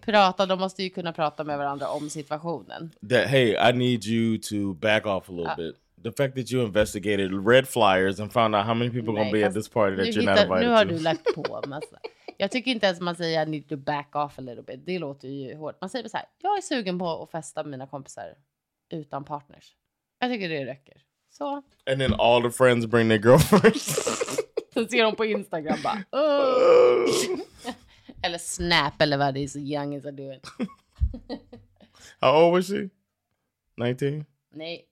Prata, 0.05 0.47
de 0.47 0.59
måste 0.59 0.83
ju 0.83 0.91
kunna 0.91 1.13
prata 1.13 1.45
med 1.45 1.59
varandra 1.59 1.89
om 1.89 2.11
situationen. 2.11 2.91
That 3.11 3.27
hey, 3.29 3.57
I 3.71 3.73
need 3.73 4.05
you 4.05 4.39
to 4.39 4.75
back 4.75 5.07
off 5.07 5.29
a 5.29 5.33
little 5.33 5.51
Uh, 5.51 5.57
bit. 5.57 5.75
The 6.05 6.13
fact 6.13 6.35
that 6.37 6.51
you 6.53 6.65
investigated 6.65 7.33
red 7.47 7.69
flyers 7.69 8.21
and 8.21 8.33
found 8.33 8.55
out 8.57 8.65
how 8.67 8.75
many 8.75 8.91
people 8.91 9.11
are 9.11 9.19
gonna 9.19 9.33
be 9.33 9.45
at 9.47 9.55
this 9.55 9.69
party 9.69 9.97
that 9.97 10.07
you're 10.07 10.25
not 10.25 10.39
hittar, 10.39 10.45
invited 10.45 10.69
nu 10.69 10.75
har 10.75 10.85
to. 10.85 10.91
du 10.91 10.99
lagt 10.99 11.35
på 11.35 11.63
massa. 11.69 11.99
Jag 12.37 12.51
tycker 12.51 12.71
inte 12.71 12.87
ens 12.87 13.01
man 13.01 13.17
säger 13.17 13.47
I 13.47 13.51
need 13.51 13.69
to 13.69 13.77
back 13.77 14.17
off 14.17 14.39
a 14.39 14.43
little 14.43 14.63
bit. 14.63 14.87
Det 14.87 14.99
låter 14.99 15.29
ju 15.29 15.57
hårt. 15.57 15.81
Man 15.81 15.91
säger 15.91 16.09
så 16.09 16.17
här, 16.17 16.27
jag 16.39 16.57
är 16.59 16.63
sugen 16.63 16.99
på 16.99 17.23
att 17.23 17.31
festa 17.31 17.63
med 17.63 17.71
mina 17.71 17.87
kompisar 17.87 18.35
utan 18.91 19.25
partners. 19.25 19.77
Jag 20.21 20.31
tycker 20.31 20.49
det 20.49 20.67
räcker. 20.67 20.97
Så. 21.31 21.63
And 21.91 21.99
then 22.01 22.15
all 22.19 22.43
the 22.43 22.51
friends 22.51 22.87
bring 22.87 23.09
their 23.09 23.19
girlfriends. 23.19 23.95
Så 24.75 24.87
ser 24.87 25.03
de 25.03 25.17
på 25.17 25.25
Instagram 25.25 25.79
bara. 25.83 26.05
"Åh." 26.13 27.05
eller 28.23 28.39
Snap 28.39 29.03
eller 29.03 29.19
vad 29.19 29.35
det 29.35 29.41
är 29.41 29.49
så 29.49 29.59
young 29.59 29.95
is 29.95 30.05
are 30.05 30.13
doing. 30.13 30.41
How 32.21 32.45
old 32.47 32.53
was 32.53 32.67
she? 32.69 32.89
19? 33.77 34.25
Nej. 34.55 34.87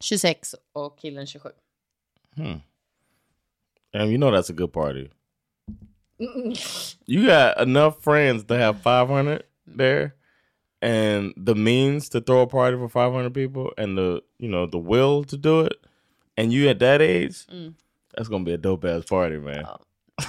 26 0.00 0.54
och 0.72 0.98
killen 0.98 1.26
27. 1.26 1.48
Hmm. 2.36 2.60
And 3.92 4.10
you 4.10 4.16
know 4.18 4.30
that's 4.30 4.50
a 4.50 4.54
good 4.54 4.72
party. 4.72 5.08
You 7.06 7.26
got 7.26 7.60
enough 7.60 8.02
friends 8.02 8.44
to 8.46 8.54
have 8.54 8.80
500 8.82 9.42
there 9.76 10.12
and 10.82 11.32
the 11.46 11.54
means 11.54 12.08
to 12.10 12.20
throw 12.20 12.42
a 12.42 12.46
party 12.46 12.76
for 12.76 12.88
500 12.88 13.32
people 13.34 13.72
and 13.76 13.96
the, 13.96 14.20
you 14.38 14.48
know, 14.48 14.66
the 14.66 14.78
will 14.78 15.24
to 15.24 15.36
do 15.36 15.60
it. 15.66 15.74
And 16.36 16.52
you 16.52 16.68
at 16.68 16.78
that 16.80 17.00
age, 17.00 17.46
Mm. 17.48 17.74
that's 18.16 18.28
to 18.44 18.44
be 18.44 18.54
a 18.54 18.58
dope 18.58 18.84
ass 18.84 19.04
party, 19.04 19.38
man. 19.38 19.60
Ja. 19.60 19.78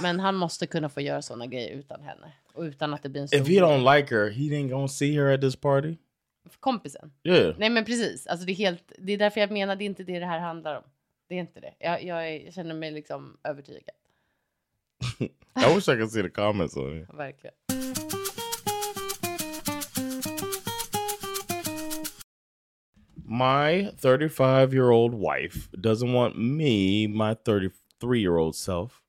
Men 0.02 0.20
han 0.20 0.34
måste 0.36 0.66
kunna 0.66 0.88
få 0.88 1.00
göra 1.00 1.22
såna 1.22 1.46
grejer 1.46 1.70
utan 1.76 2.02
henne. 2.02 2.32
Och 2.54 2.62
utan 2.62 2.94
att 2.94 3.02
det 3.02 3.08
blir 3.08 3.22
en 3.22 3.28
stor 3.28 3.40
If 3.40 3.48
he 3.48 3.54
don't 3.60 3.96
like 3.96 4.14
her, 4.14 4.30
he 4.30 4.42
ain't 4.50 4.68
to 4.88 4.92
see 4.92 5.12
her 5.16 5.34
at 5.34 5.40
this 5.40 5.56
party. 5.56 5.96
Kompisen. 6.60 7.12
Yeah. 7.24 7.54
Nej 7.58 7.70
men 7.70 7.84
precis. 7.84 8.26
Alltså 8.26 8.46
det, 8.46 8.52
är 8.52 8.56
helt, 8.56 8.92
det 8.98 9.12
är 9.12 9.18
därför 9.18 9.40
jag 9.40 9.50
menar 9.50 9.76
det 9.76 9.84
är 9.84 9.86
inte 9.86 10.04
det 10.04 10.18
det 10.18 10.26
här 10.26 10.38
handlar 10.38 10.76
om. 10.76 10.84
Det 11.28 11.34
är 11.34 11.40
inte 11.40 11.60
det. 11.60 11.74
Jag, 11.78 12.04
jag 12.04 12.54
känner 12.54 12.74
mig 12.74 12.90
liksom 12.90 13.36
övertygad. 13.44 13.94
I 15.56 15.74
wish 15.74 15.88
I 15.88 15.96
could 15.96 16.10
see 16.10 16.22
the 16.22 16.30
comments 16.30 16.76
on 16.76 16.98
it. 16.98 17.08
Verkligen. 17.14 17.54
My 23.24 23.90
35 23.96 24.72
year 24.72 24.90
old 24.90 25.14
wife 25.14 25.68
doesn't 25.72 26.12
want 26.12 26.36
me, 26.36 27.06
my 27.06 27.34
33 27.34 28.20
year 28.20 28.36
old 28.36 28.56
self, 28.56 29.02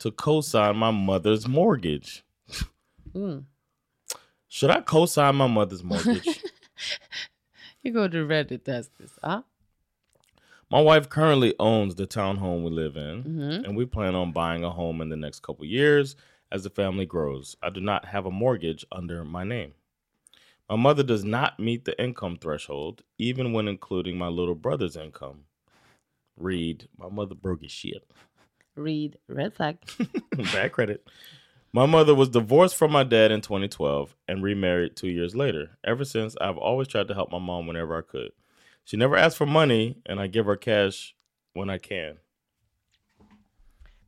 to 0.00 0.10
co 0.10 0.40
sign 0.40 0.76
my 0.76 0.90
mother's 0.90 1.46
mortgage. 1.46 2.24
Mm. 3.14 3.44
Should 4.48 4.70
I 4.70 4.80
co 4.80 5.06
sign 5.06 5.36
my 5.36 5.46
mother's 5.46 5.84
mortgage? 5.84 6.42
You 7.82 7.92
go 7.92 8.08
to 8.08 8.18
Reddit 8.18 8.68
ask 8.68 8.90
this. 8.98 9.18
huh? 9.22 9.42
my 10.72 10.80
wife 10.80 11.10
currently 11.10 11.54
owns 11.60 11.96
the 11.96 12.06
townhome 12.06 12.64
we 12.64 12.70
live 12.70 12.96
in, 12.96 13.24
mm-hmm. 13.24 13.64
and 13.64 13.76
we 13.76 13.84
plan 13.84 14.14
on 14.14 14.32
buying 14.32 14.64
a 14.64 14.70
home 14.70 15.02
in 15.02 15.10
the 15.10 15.16
next 15.16 15.40
couple 15.40 15.66
years 15.66 16.16
as 16.50 16.64
the 16.64 16.70
family 16.70 17.04
grows. 17.04 17.56
I 17.62 17.68
do 17.68 17.80
not 17.80 18.06
have 18.06 18.24
a 18.24 18.30
mortgage 18.30 18.86
under 18.90 19.22
my 19.22 19.44
name. 19.44 19.74
My 20.70 20.76
mother 20.76 21.02
does 21.02 21.24
not 21.24 21.60
meet 21.60 21.84
the 21.84 22.02
income 22.02 22.38
threshold, 22.40 23.02
even 23.18 23.52
when 23.52 23.68
including 23.68 24.16
my 24.16 24.28
little 24.28 24.54
brother's 24.54 24.96
income. 24.96 25.44
Read, 26.38 26.88
my 26.96 27.10
mother 27.10 27.34
broke 27.34 27.60
his 27.60 27.70
shit. 27.70 28.10
Read 28.74 29.18
red 29.28 29.52
flag. 29.54 29.76
Bad 30.54 30.72
credit. 30.72 31.06
My 31.74 31.86
mother 31.86 32.14
was 32.14 32.28
divorced 32.28 32.76
from 32.76 32.92
my 32.92 33.02
dad 33.02 33.32
in 33.32 33.40
2012 33.40 34.14
and 34.28 34.42
remarried 34.42 34.94
two 34.94 35.08
years 35.08 35.34
later. 35.34 35.70
Ever 35.84 36.04
since, 36.04 36.36
I've 36.38 36.58
always 36.58 36.86
tried 36.86 37.08
to 37.08 37.14
help 37.14 37.32
my 37.32 37.38
mom 37.38 37.66
whenever 37.66 37.96
I 37.96 38.02
could. 38.02 38.32
She 38.84 38.98
never 38.98 39.16
asked 39.16 39.38
for 39.38 39.46
money, 39.46 39.96
and 40.04 40.20
I 40.20 40.26
give 40.26 40.44
her 40.46 40.56
cash 40.56 41.14
when 41.54 41.70
I 41.70 41.78
can. 41.78 42.18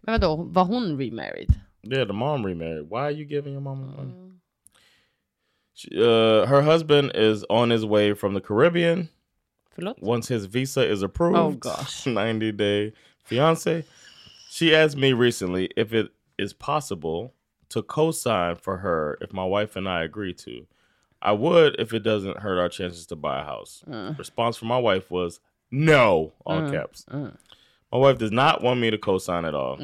Men 0.06 0.20
vadå, 0.20 0.52
var 0.52 0.66
hon 0.66 0.96
remarried? 0.98 1.48
Yeah, 1.82 2.04
the 2.04 2.12
mom 2.12 2.44
remarried. 2.44 2.90
Why 2.90 3.04
are 3.04 3.10
you 3.10 3.24
giving 3.24 3.52
your 3.52 3.62
mom 3.62 3.94
money? 3.96 4.12
She, 5.74 5.88
uh, 5.98 6.44
her 6.46 6.60
husband 6.62 7.12
is 7.14 7.44
on 7.48 7.70
his 7.70 7.86
way 7.86 8.12
from 8.12 8.34
the 8.34 8.40
Caribbean. 8.42 9.08
Förlåt? 9.74 10.02
Once 10.02 10.28
his 10.28 10.44
visa 10.44 10.86
is 10.86 11.02
approved, 11.02 11.36
Oh, 11.38 11.50
gosh. 11.58 12.04
90 12.06 12.52
day 12.52 12.92
fiance. 13.24 13.84
She 14.50 14.74
asked 14.74 14.98
me 14.98 15.14
recently 15.14 15.70
if 15.76 15.94
it 15.94 16.10
is 16.38 16.52
possible 16.52 17.32
to 17.74 17.82
co 17.82 18.12
sign 18.12 18.54
for 18.54 18.78
her 18.78 19.18
if 19.20 19.32
my 19.32 19.44
wife 19.44 19.74
and 19.74 19.88
I 19.88 20.04
agree 20.04 20.32
to. 20.34 20.64
I 21.20 21.32
would 21.32 21.74
if 21.80 21.92
it 21.92 22.04
doesn't 22.04 22.38
hurt 22.38 22.60
our 22.60 22.68
chances 22.68 23.04
to 23.06 23.16
buy 23.16 23.40
a 23.40 23.44
house. 23.44 23.82
Uh. 23.90 24.14
Response 24.16 24.56
from 24.56 24.68
my 24.68 24.78
wife 24.78 25.10
was 25.10 25.40
no, 25.72 26.32
all 26.46 26.66
uh, 26.66 26.70
caps. 26.70 27.04
Uh. 27.10 27.30
My 27.90 27.98
wife 27.98 28.18
does 28.18 28.30
not 28.30 28.62
want 28.62 28.78
me 28.78 28.92
to 28.92 28.98
co 28.98 29.18
sign 29.18 29.44
at 29.44 29.56
all. 29.56 29.76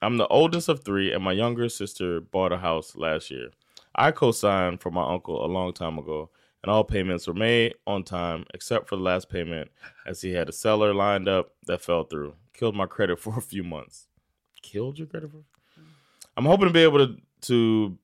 I'm 0.00 0.16
the 0.16 0.26
oldest 0.28 0.70
of 0.70 0.82
three, 0.82 1.12
and 1.12 1.22
my 1.22 1.32
younger 1.32 1.68
sister 1.68 2.20
bought 2.20 2.52
a 2.52 2.58
house 2.58 2.96
last 2.96 3.30
year. 3.30 3.50
I 3.94 4.12
co 4.12 4.32
signed 4.32 4.80
for 4.80 4.90
my 4.90 5.06
uncle 5.06 5.44
a 5.44 5.48
long 5.48 5.74
time 5.74 5.98
ago, 5.98 6.30
and 6.62 6.70
all 6.70 6.84
payments 6.84 7.26
were 7.26 7.34
made 7.34 7.74
on 7.86 8.02
time 8.02 8.46
except 8.54 8.88
for 8.88 8.96
the 8.96 9.02
last 9.02 9.28
payment, 9.28 9.70
as 10.06 10.22
he 10.22 10.32
had 10.32 10.48
a 10.48 10.52
seller 10.52 10.94
lined 10.94 11.28
up 11.28 11.52
that 11.66 11.82
fell 11.82 12.04
through. 12.04 12.34
Killed 12.54 12.74
my 12.74 12.86
credit 12.86 13.18
for 13.20 13.36
a 13.36 13.42
few 13.42 13.62
months. 13.62 14.08
Killed 14.62 14.98
your 14.98 15.06
credit 15.06 15.30
for? 15.30 15.42
I'm 16.36 16.44
hoping 16.44 16.66
to 16.66 16.72
be 16.72 16.82
able 16.82 16.98
to, 16.98 17.16
to 17.42 17.98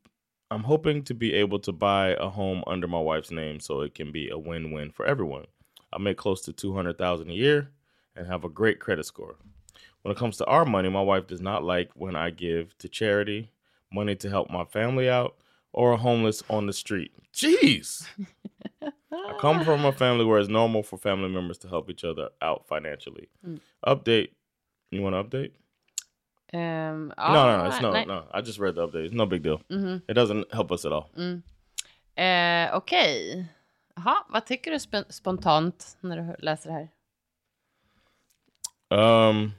I'm 0.53 0.65
hoping 0.65 1.03
to 1.05 1.15
be 1.15 1.33
able 1.33 1.59
to 1.61 1.73
buy 1.73 2.09
a 2.21 2.29
home 2.29 2.63
under 2.67 2.87
my 2.87 3.01
wife's 3.01 3.31
name 3.31 3.59
so 3.59 3.81
it 3.81 3.95
can 3.95 4.13
be 4.13 4.29
a 4.29 4.37
win-win 4.37 4.91
for 4.91 5.07
everyone. 5.07 5.47
I 5.91 5.99
make 5.99 6.19
close 6.19 6.43
to 6.43 6.53
200,000 6.53 7.31
a 7.31 7.33
year 7.33 7.71
and 8.15 8.27
have 8.27 8.45
a 8.45 8.51
great 8.51 8.79
credit 8.79 9.07
score. 9.07 9.37
When 10.03 10.13
it 10.13 10.19
comes 10.19 10.37
to 10.39 10.45
our 10.45 10.67
money, 10.67 10.91
my 10.91 11.01
wife 11.01 11.27
does 11.27 11.41
not 11.41 11.65
like 11.65 11.91
when 11.95 12.17
I 12.17 12.29
give 12.29 12.77
to 12.79 12.89
charity, 12.89 13.51
money 13.91 14.15
to 14.17 14.29
help 14.29 14.51
my 14.51 14.65
family 14.65 15.09
out, 15.09 15.37
or 15.73 15.93
a 15.93 15.97
homeless 15.97 16.43
on 16.51 16.67
the 16.67 16.73
street. 16.75 17.13
Jeez. 17.33 18.07
I 18.83 19.39
come 19.41 19.65
from 19.65 19.87
a 19.87 19.93
family 19.93 20.27
where 20.27 20.39
it's 20.39 20.51
normal 20.51 20.83
for 20.83 20.99
family 20.99 21.31
members 21.31 21.57
to 21.59 21.69
help 21.69 21.89
each 21.89 22.05
other 22.05 22.29
out 22.43 22.67
financially. 22.67 23.29
Mm. 23.47 23.61
Update. 23.87 24.31
You 24.91 25.01
want 25.01 25.15
to 25.15 25.39
update? 25.39 25.53
Ehm, 26.55 27.13
no, 27.17 27.33
no, 27.33 27.57
no, 27.59 27.67
it's 27.69 27.81
no, 27.83 27.93
nej. 27.93 28.07
no. 28.07 28.25
I 28.35 28.41
just 28.43 28.59
read 28.59 28.75
the 28.75 28.87
update. 28.87 29.05
It's 29.07 29.15
no 29.15 29.27
big 29.27 29.43
deal. 29.43 29.61
It 30.09 30.15
doesn't 30.15 30.53
help 30.53 30.71
us 30.73 30.85
at 30.85 30.93
all. 30.93 31.11
Eh, 32.17 32.71
Okej. 32.77 33.47
Jaha, 33.97 34.25
vad 34.29 34.47
tycker 34.47 34.71
du 34.71 34.77
sp- 34.79 35.11
spontant 35.13 35.97
när 36.01 36.17
du 36.17 36.37
läser 36.39 36.71
det 36.71 36.75
här? 36.77 36.89
Um, 38.91 39.53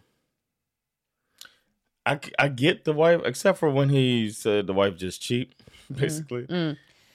I 2.06 2.20
I 2.46 2.48
get 2.50 2.84
the 2.84 2.94
wife, 2.94 3.22
except 3.26 3.60
for 3.60 3.70
when 3.72 3.90
he 3.90 4.30
said 4.30 4.68
the 4.68 4.74
wife 4.74 4.96
just 4.98 5.22
cheap, 5.22 5.50
basically. 5.90 6.46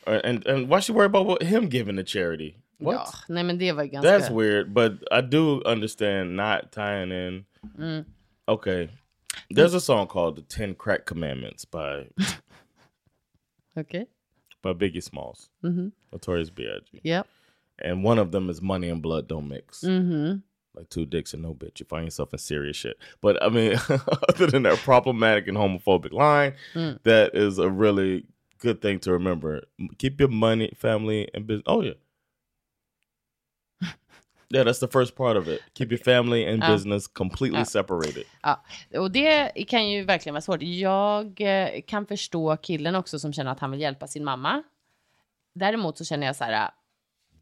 Uh, 0.06 0.20
and 0.24 0.46
and 0.46 0.68
why 0.68 0.80
she 0.80 0.92
worry 0.92 1.06
about 1.06 1.26
what 1.26 1.42
him 1.42 1.68
giving 1.68 1.96
to 1.96 2.02
charity? 2.02 2.56
What? 2.78 2.94
Ja, 2.94 3.06
nej 3.28 3.44
men 3.44 3.58
det 3.58 3.72
var 3.72 3.84
ganska... 3.84 4.10
That's 4.10 4.30
weird, 4.30 4.72
but 4.74 4.92
I 5.12 5.20
do 5.20 5.62
understand 5.64 6.36
not 6.36 6.72
tying 6.72 7.12
in. 7.12 7.44
Okay, 8.46 8.88
there's 9.50 9.74
a 9.74 9.80
song 9.80 10.06
called 10.06 10.36
"The 10.36 10.42
Ten 10.42 10.74
Crack 10.74 11.06
Commandments" 11.06 11.64
by 11.64 12.06
Okej. 13.76 14.06
by 14.62 14.72
Biggie 14.72 15.02
Smalls, 15.02 15.50
Notorious 16.12 16.50
B.I.G. 16.50 17.00
Yep. 17.02 17.26
and 17.78 18.02
one 18.02 18.18
of 18.18 18.32
them 18.32 18.50
is 18.50 18.60
"Money 18.60 18.88
and 18.88 19.02
Blood 19.02 19.28
Don't 19.28 19.48
Mix." 19.48 19.82
Mhm. 19.82 20.42
Like 20.74 20.88
two 20.90 21.06
dicks 21.06 21.32
and 21.34 21.42
no 21.42 21.54
bitch, 21.54 21.80
you 21.80 21.86
find 21.86 22.04
yourself 22.06 22.32
in 22.32 22.38
serious 22.38 22.76
shit. 22.76 22.98
But 23.20 23.42
I 23.42 23.48
mean, 23.48 23.76
other 24.28 24.46
than 24.46 24.62
that 24.64 24.78
problematic 24.78 25.48
and 25.48 25.56
homophobic 25.56 26.12
line, 26.12 26.54
that 26.74 27.30
is 27.34 27.58
a 27.58 27.68
really 27.68 28.26
good 28.58 28.80
thing 28.80 28.98
to 29.00 29.12
remember. 29.12 29.62
Keep 29.98 30.20
your 30.20 30.28
money, 30.28 30.72
family, 30.76 31.28
and 31.34 31.46
business. 31.46 31.64
Oh 31.66 31.82
yeah. 31.82 31.94
Yeah, 34.54 34.66
that's 34.68 34.80
the 34.80 34.88
first 34.88 35.14
part 35.16 35.36
of 35.36 35.48
it. 35.48 35.60
Keep 35.74 35.86
your 35.92 36.02
family 36.04 36.46
and 36.52 36.64
Ah. 36.64 36.72
business 36.72 37.08
completely 37.08 37.60
Ah. 37.60 37.64
separated. 37.64 38.24
Ja, 38.42 38.64
och 38.98 39.10
det 39.10 39.64
kan 39.68 39.90
ju 39.90 40.04
verkligen 40.04 40.34
vara 40.34 40.42
svårt. 40.42 40.62
Jag 40.62 41.40
eh, 41.40 41.80
kan 41.86 42.06
förstå 42.06 42.56
killen 42.56 42.94
också 42.94 43.18
som 43.18 43.32
känner 43.32 43.50
att 43.52 43.60
han 43.60 43.70
vill 43.70 43.80
hjälpa 43.80 44.06
sin 44.06 44.24
mamma. 44.24 44.62
Däremot 45.54 45.98
så 45.98 46.04
känner 46.04 46.26
jag 46.26 46.36
så 46.36 46.44
här, 46.44 46.70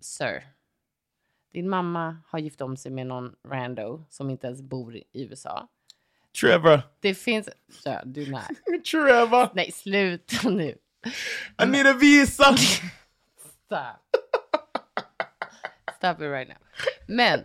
sir, 0.00 0.42
din 1.52 1.68
mamma 1.68 2.16
har 2.28 2.38
gift 2.38 2.60
om 2.60 2.76
sig 2.76 2.92
med 2.92 3.06
någon 3.06 3.32
rando 3.48 4.04
som 4.10 4.30
inte 4.30 4.46
ens 4.46 4.62
bor 4.62 4.96
i 4.96 5.04
USA. 5.12 5.68
Trevor, 6.40 6.80
Det 7.00 7.14
finns, 7.14 7.48
ja, 7.84 8.02
du 8.04 8.30
nej. 8.30 8.42
Trevor, 8.90 9.48
Nej, 9.54 9.72
sluta 9.72 10.48
nu. 10.50 10.78
I 11.62 11.66
need 11.66 11.86
a 11.86 11.92
visa. 12.00 12.56
Stop. 12.56 14.05
Stop 16.06 16.22
it 16.22 16.30
right 16.30 16.48
now. 16.48 16.56
Men 17.06 17.44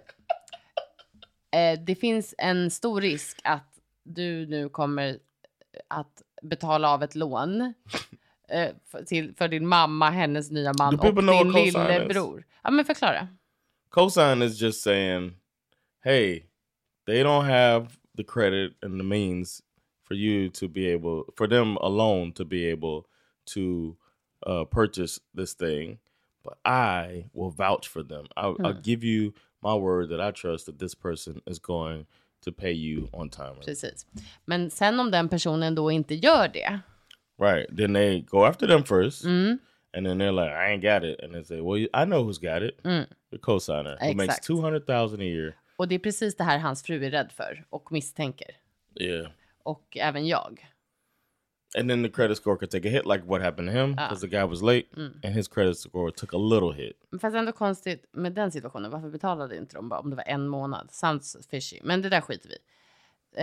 eh, 1.52 1.80
det 1.80 1.96
finns 1.96 2.36
en 2.38 2.72
stor 2.72 3.02
risk 3.02 3.40
att 3.44 3.80
du 4.04 4.48
nu 4.48 4.70
kommer 4.70 5.20
att 5.88 6.22
betala 6.42 6.90
av 6.90 7.04
ett 7.04 7.16
lån 7.16 7.62
eh, 8.50 8.70
för, 8.92 9.04
till, 9.04 9.36
för 9.36 9.48
din 9.48 9.68
mamma, 9.68 10.10
hennes 10.10 10.52
nya 10.52 10.74
man 10.80 11.00
och 11.00 11.16
din 11.16 11.52
lillebror. 11.52 12.46
Ja, 12.64 12.72
men 12.72 12.86
förklara. 12.86 13.28
Cosign 13.90 14.42
is 14.42 14.62
just 14.62 14.82
saying, 14.82 15.34
hey, 16.04 16.44
they 17.06 17.24
don't 17.24 17.46
have 17.46 17.88
the 18.18 18.24
credit 18.24 18.84
and 18.84 19.00
the 19.00 19.04
means 19.04 19.62
for 20.08 20.16
you 20.16 20.50
to 20.50 20.68
be 20.68 20.94
able, 20.94 21.24
for 21.38 21.48
them 21.48 21.78
alone 21.78 22.32
to 22.34 22.46
be 22.46 22.72
able 22.72 23.04
to 23.54 23.96
uh, 24.48 24.66
purchase 24.66 25.20
this 25.38 25.54
thing, 25.56 26.00
but 26.44 26.58
I 26.66 27.26
will 27.34 27.52
vouch 27.52 27.88
for 27.88 28.04
them. 28.04 28.26
I'll, 28.36 28.56
I'll 28.64 28.82
give 28.82 29.04
you 29.04 29.34
my 29.64 29.76
word 29.76 30.10
that 30.10 30.20
I 30.22 30.32
trust 30.32 30.66
that 30.66 30.80
this 30.80 30.96
person 30.96 31.42
is 31.46 31.60
going 31.60 32.06
to 32.42 32.52
pay 32.52 32.72
you 32.74 33.10
on 33.14 33.30
time. 33.30 33.56
Precis. 33.66 34.06
Men 34.46 34.72
sen 34.72 35.00
om 35.00 35.12
den 35.12 35.30
personen 35.30 35.76
då 35.76 35.92
inte 35.92 36.16
gör 36.16 36.48
det. 36.48 36.80
Right. 37.40 37.78
Then 37.78 37.94
they 37.94 38.22
go 38.22 38.46
after 38.46 38.68
them 38.68 38.84
1st 38.84 39.58
And 39.94 40.06
then 40.06 40.18
they're 40.20 40.32
like, 40.32 40.52
I 40.52 40.72
ain't 40.72 40.82
got 40.82 41.04
it. 41.04 41.20
And 41.20 41.34
they 41.34 41.44
say, 41.44 41.60
well, 41.60 41.78
I 41.94 42.06
know 42.06 42.24
who's 42.24 42.38
got 42.38 42.64
it. 42.64 42.82
The 42.84 43.38
cosigner 43.38 43.98
who 44.00 44.14
makes 44.14 44.38
Exakt. 44.38 44.48
200,000 44.48 45.20
a 45.22 45.24
year. 45.24 45.56
Och 45.78 45.88
det 45.88 45.96
är 45.96 46.00
precis 46.00 46.36
det 46.36 46.44
här 46.44 46.58
hans 46.58 46.84
fru 46.84 47.06
är 47.06 47.12
rädd 47.12 47.32
för 47.32 47.66
och 47.70 47.92
misstänker. 47.92 48.56
Yeah. 48.96 49.28
Och 49.64 49.98
även 49.98 50.28
jag. 50.28 50.71
And 51.78 51.90
then 51.90 52.04
the 52.04 52.10
credit 52.10 52.38
score 52.38 52.58
could 52.58 52.72
take 52.72 52.88
a 52.88 52.92
hit, 52.92 53.06
like 53.06 53.24
what 53.26 53.42
happened 53.42 53.68
to 53.70 53.74
him, 53.74 53.92
because 53.92 54.20
the 54.22 54.28
guy 54.28 54.44
was 54.44 54.62
late, 54.62 54.88
and 55.24 55.36
his 55.36 55.48
credit 55.48 55.78
score 55.78 56.12
took 56.12 56.34
a 56.34 56.38
little 56.38 56.72
hit. 56.72 56.94
Fast 57.22 57.36
ändå 57.36 57.52
konstigt 57.52 58.06
med 58.12 58.34
den 58.34 58.52
situationen. 58.52 58.92
Varför 58.92 59.10
betalade 59.10 59.58
inte 59.58 59.76
de 59.76 59.90
bara 59.90 60.00
om 60.00 60.10
det 60.10 60.16
var 60.16 60.24
en 60.28 60.48
månad? 60.48 60.92
Sounds 60.92 61.48
fishy. 61.50 61.80
Men 61.84 62.02
det 62.02 62.10
där 62.10 62.22
skiter 62.22 62.50
vi 62.50 62.58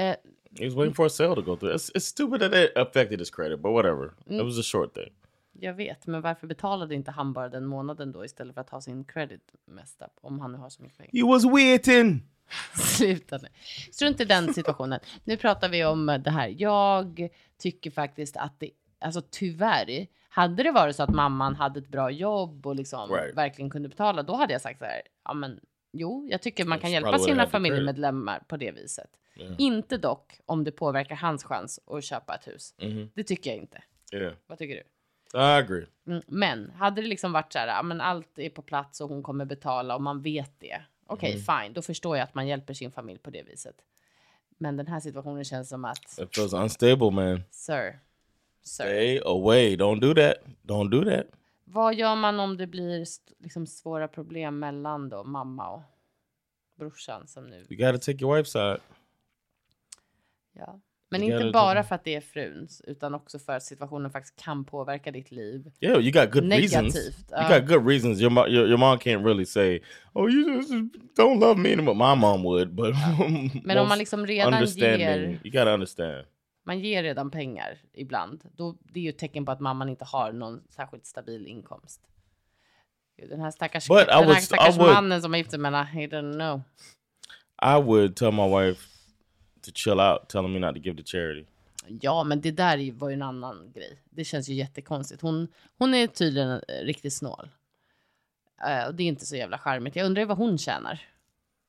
eh, 0.01 0.17
He 0.59 0.65
was 0.65 0.75
waiting 0.75 0.95
for 0.95 1.07
a 1.07 1.09
sale 1.09 1.35
to 1.35 1.43
go 1.43 1.57
through. 1.57 1.75
It's, 1.75 1.91
it's 1.95 2.07
stupid 2.07 2.41
that 2.41 2.55
it 2.55 2.77
affected 2.77 3.19
his 3.21 3.31
credit, 3.31 3.61
but 3.63 3.73
whatever. 3.73 4.11
It 4.27 4.45
was 4.45 4.59
a 4.59 4.63
short 4.63 4.95
thing. 4.95 5.13
Jag 5.61 5.75
vet, 5.75 6.07
men 6.07 6.21
varför 6.21 6.47
betalade 6.47 6.95
inte 6.95 7.11
han 7.11 7.33
bara 7.33 7.49
den 7.49 7.67
månaden 7.67 8.13
då 8.13 8.25
istället 8.25 8.55
för 8.55 8.61
att 8.61 8.71
ha 8.71 8.81
sin 8.81 9.05
credit 9.05 9.55
messed 9.67 10.07
up? 10.07 10.13
Om 10.21 10.41
han 10.41 10.53
nu 10.53 10.59
har 10.59 10.69
så 10.69 10.83
mycket 10.83 10.99
pengar. 10.99 11.11
He 11.13 11.33
was 11.33 11.45
waiting. 11.45 12.23
Sluta 12.75 13.39
nu. 13.39 13.49
Strunt 13.93 14.21
i 14.21 14.25
den 14.25 14.55
situationen. 14.55 15.01
Nu 15.25 15.37
pratar 15.37 15.69
vi 15.69 15.85
om 15.85 16.07
det 16.25 16.31
här. 16.31 16.55
Jag 16.59 17.29
tycker 17.59 17.91
faktiskt 17.91 18.37
att 18.37 18.61
det, 18.61 18.71
alltså 19.01 19.23
tyvärr, 19.31 20.07
hade 20.29 20.63
det 20.63 20.71
varit 20.71 20.97
så 20.97 21.03
att 21.03 21.15
mamman 21.15 21.57
hade 21.57 21.79
ett 21.81 21.89
bra 21.89 22.11
jobb 22.11 22.67
och 22.67 22.75
liksom 22.77 23.11
Right. 23.11 23.37
verkligen 23.37 23.71
kunde 23.71 23.89
betala, 23.89 24.23
då 24.23 24.35
hade 24.35 24.53
jag 24.53 24.63
sagt 24.63 24.79
så 24.79 24.85
här, 24.85 25.03
ja 25.25 25.35
men 25.35 25.61
Jo, 25.93 26.29
jag 26.31 26.43
tycker 26.43 26.65
man 26.65 26.79
kan 26.79 26.91
That's 26.91 26.93
hjälpa 26.93 27.19
sina 27.19 27.47
familjemedlemmar 27.47 28.43
på 28.49 28.57
det 28.57 28.71
viset. 28.71 29.11
Yeah. 29.37 29.55
Inte 29.59 29.97
dock 29.99 30.41
om 30.47 30.65
det 30.65 30.71
påverkar 30.73 31.17
hans 31.17 31.45
chans 31.45 31.81
att 31.87 32.05
köpa 32.05 32.35
ett 32.35 32.47
hus. 32.49 32.75
Mhm. 32.83 33.11
Det 33.15 33.25
tycker 33.25 33.51
jag 33.51 33.59
inte. 33.59 33.83
Yeah, 34.13 34.35
Vad 34.47 34.59
tycker 34.59 34.75
du? 34.75 34.81
I 35.39 35.43
agree. 35.43 35.87
Mm, 36.07 36.23
Men 36.27 36.71
hade 36.71 37.03
det 37.03 37.09
liksom 37.09 37.33
varit 37.33 37.53
så 37.53 37.59
här, 37.59 37.67
ja, 37.67 37.83
men 37.83 38.01
allt 38.01 38.39
är 38.39 38.51
på 38.51 38.63
plats 38.63 39.01
och 39.01 39.09
hon 39.09 39.23
kommer 39.23 39.45
betala 39.45 39.95
och 39.95 40.03
man 40.03 40.23
vet 40.23 40.53
det. 40.61 40.83
Okej, 41.11 41.33
Mm. 41.33 41.63
fine, 41.63 41.73
då 41.73 41.83
förstår 41.83 42.17
jag 42.17 42.25
att 42.25 42.35
man 42.35 42.47
hjälper 42.47 42.75
sin 42.75 42.91
familj 42.93 43.19
på 43.19 43.31
det 43.31 43.43
viset. 43.43 43.77
Men 44.59 44.77
den 44.77 44.87
här 44.87 45.01
situationen 45.01 45.45
känns 45.45 45.69
som 45.69 45.85
att, 45.85 46.19
It 46.19 46.35
feels 46.37 46.53
unstable, 46.53 47.11
man. 47.11 47.43
sir, 47.51 47.99
sir. 48.63 48.85
Stay 48.85 49.21
away. 49.25 49.77
Don't 49.77 50.01
do 50.01 50.15
that. 50.15 50.37
Don't 50.63 50.91
do 50.91 51.05
that. 51.05 51.27
Vad 51.65 51.95
gör 51.95 52.17
man 52.17 52.41
om 52.41 52.57
det 52.57 52.67
blir 52.67 53.07
liksom 53.39 53.67
svåra 53.67 54.09
problem 54.09 54.59
mellan 54.59 55.09
då 55.09 55.25
mamma 55.25 55.69
och 55.71 55.83
brorsan 56.75 57.27
som 57.27 57.45
nu? 57.47 57.67
You 57.71 57.77
got 57.93 58.03
to 58.03 58.13
take 58.13 58.25
your 58.25 58.37
wife's 58.39 58.45
side. 58.45 58.81
Ja. 60.53 60.81
Men 61.11 61.23
You 61.23 61.37
inte 61.41 61.51
bara 61.53 61.83
för 61.85 61.95
att 61.95 62.05
det 62.05 62.15
är 62.15 62.21
fruns, 62.21 62.81
utan 62.87 63.15
också 63.15 63.39
för 63.39 63.53
att 63.53 63.63
situationen 63.63 64.11
faktiskt 64.11 64.37
kan 64.45 64.65
påverka 64.65 65.11
ditt 65.11 65.31
liv. 65.31 65.71
Yeah, 65.81 66.01
you 66.01 66.11
got 66.13 66.31
good 66.33 66.53
reasons. 66.53 66.73
Negativt, 66.95 67.31
You 67.31 67.41
uh. 67.43 67.59
got 67.59 67.69
good 67.69 67.87
reasons. 67.89 68.21
Your, 68.21 68.31
mo- 68.31 68.49
your 68.49 68.69
your 68.69 68.79
mom 68.79 68.99
can't 68.99 69.25
really 69.25 69.47
say, 69.47 69.81
"Oh, 70.13 70.31
you 70.31 70.57
just 70.57 70.71
don't 71.19 71.41
love 71.41 71.61
me 71.61 71.73
anymore." 71.73 71.95
My 71.95 72.21
mom 72.21 72.43
would, 72.43 72.75
but 72.75 72.95
Men 73.65 73.79
om 73.79 73.89
man 73.89 73.99
liksom 73.99 74.27
redan 74.27 74.65
ger, 74.67 75.19
you 75.45 75.51
gotta 75.51 75.73
understand. 75.75 76.27
man 76.67 76.81
ger 76.81 77.03
redan 77.03 77.31
pengar 77.31 77.79
ibland, 77.95 78.45
då 78.57 78.77
det 78.93 79.01
är 79.01 79.05
ju 79.05 79.11
ett 79.11 79.19
tecken 79.19 79.45
på 79.45 79.53
att 79.53 79.61
mamman 79.61 79.89
inte 79.89 80.05
har 80.05 80.33
någon 80.33 80.61
särskilt 80.69 81.07
stabil 81.07 81.47
inkomst. 81.47 82.01
Den 83.29 83.41
här 83.41 83.51
stackars, 83.51 83.89
But 83.89 84.03
I 84.03 84.05
den 84.07 84.25
här 84.29 84.39
I 84.39 84.41
stackars 84.43 84.77
would- 84.77 84.93
mannen 84.95 85.23
som 85.23 85.33
har 85.33 85.39
gift 85.39 85.53
med 85.59 85.73
henne, 85.73 85.85
he 85.85 86.01
didn't 86.07 86.33
know. 86.35 86.63
I 87.79 87.83
would 87.83 88.17
tell 88.17 88.33
my 88.33 88.49
wife 88.49 88.83
to 89.63 89.71
chill 89.75 90.01
out, 90.01 90.29
telling 90.29 90.53
me 90.53 90.59
not 90.59 90.75
to 90.75 90.81
give 90.81 90.97
to 90.97 91.03
charity. 91.07 91.45
Ja, 92.01 92.25
men 92.25 92.41
det 92.41 92.51
där 92.51 92.93
var 92.93 93.09
ju 93.09 93.15
en 93.15 93.23
annan 93.23 93.73
grej. 93.75 93.99
Det 94.11 94.25
känns 94.25 94.49
ju 94.49 94.55
jättekonstigt. 94.55 95.23
Hon, 95.23 95.49
hon 95.79 95.95
är 95.95 96.07
tydligen 96.07 96.51
eh, 96.51 96.85
riktigt 96.85 97.13
snål. 97.13 97.49
Och 98.89 98.95
det 98.95 99.03
är 99.03 99.07
inte 99.07 99.27
så 99.27 99.37
jävla 99.37 99.59
charmigt. 99.59 99.97
Jag 99.97 100.07
undrar 100.07 100.25
vad 100.25 100.37
hon 100.37 100.59
tjänar. 100.59 101.01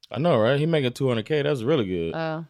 I 0.10 0.16
know, 0.16 0.44
right? 0.44 0.60
He 0.60 0.68
making 0.68 0.90
200k. 0.90 1.44
That's 1.44 1.68
really 1.68 1.98
good. 1.98 2.16
Eh, 2.16 2.42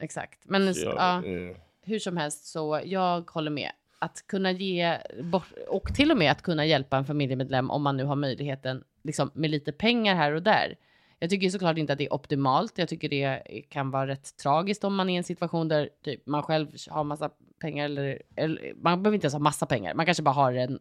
exakt. 0.00 0.38
Men 0.44 0.62
Yeah, 0.62 0.76
ja, 0.82 1.24
yeah. 1.24 1.56
hur 1.82 1.98
som 1.98 2.16
helst 2.16 2.46
så 2.46 2.80
jag 2.84 3.30
håller 3.30 3.50
med. 3.50 3.70
Att 3.98 4.26
kunna 4.26 4.50
ge 4.50 4.98
bort 5.22 5.52
och 5.68 5.94
till 5.94 6.10
och 6.10 6.16
med 6.16 6.32
att 6.32 6.42
kunna 6.42 6.66
hjälpa 6.66 6.96
en 6.96 7.04
familjemedlem 7.04 7.70
om 7.70 7.82
man 7.82 7.96
nu 7.96 8.04
har 8.04 8.16
möjligheten 8.16 8.84
liksom 9.02 9.30
med 9.34 9.50
lite 9.50 9.72
pengar 9.72 10.14
här 10.14 10.32
och 10.32 10.42
där. 10.42 10.76
Jag 11.22 11.30
tycker 11.30 11.50
såklart 11.50 11.78
inte 11.78 11.92
att 11.92 11.98
det 11.98 12.04
är 12.06 12.12
optimalt. 12.12 12.78
Jag 12.78 12.88
tycker 12.88 13.08
det 13.08 13.42
kan 13.68 13.90
vara 13.90 14.06
rätt 14.06 14.36
tragiskt 14.36 14.84
om 14.84 14.94
man 14.94 15.10
är 15.10 15.14
i 15.14 15.16
en 15.16 15.24
situation 15.24 15.68
där 15.68 15.88
typ, 16.02 16.26
man 16.26 16.42
själv 16.42 16.68
har 16.90 17.04
massa 17.04 17.30
pengar 17.58 17.84
eller, 17.84 18.22
eller 18.36 18.74
man 18.76 19.02
behöver 19.02 19.14
inte 19.14 19.24
ens 19.24 19.34
ha 19.34 19.40
massa 19.40 19.66
pengar. 19.66 19.94
Man 19.94 20.06
kanske 20.06 20.22
bara 20.22 20.34
har 20.34 20.52
en, 20.52 20.78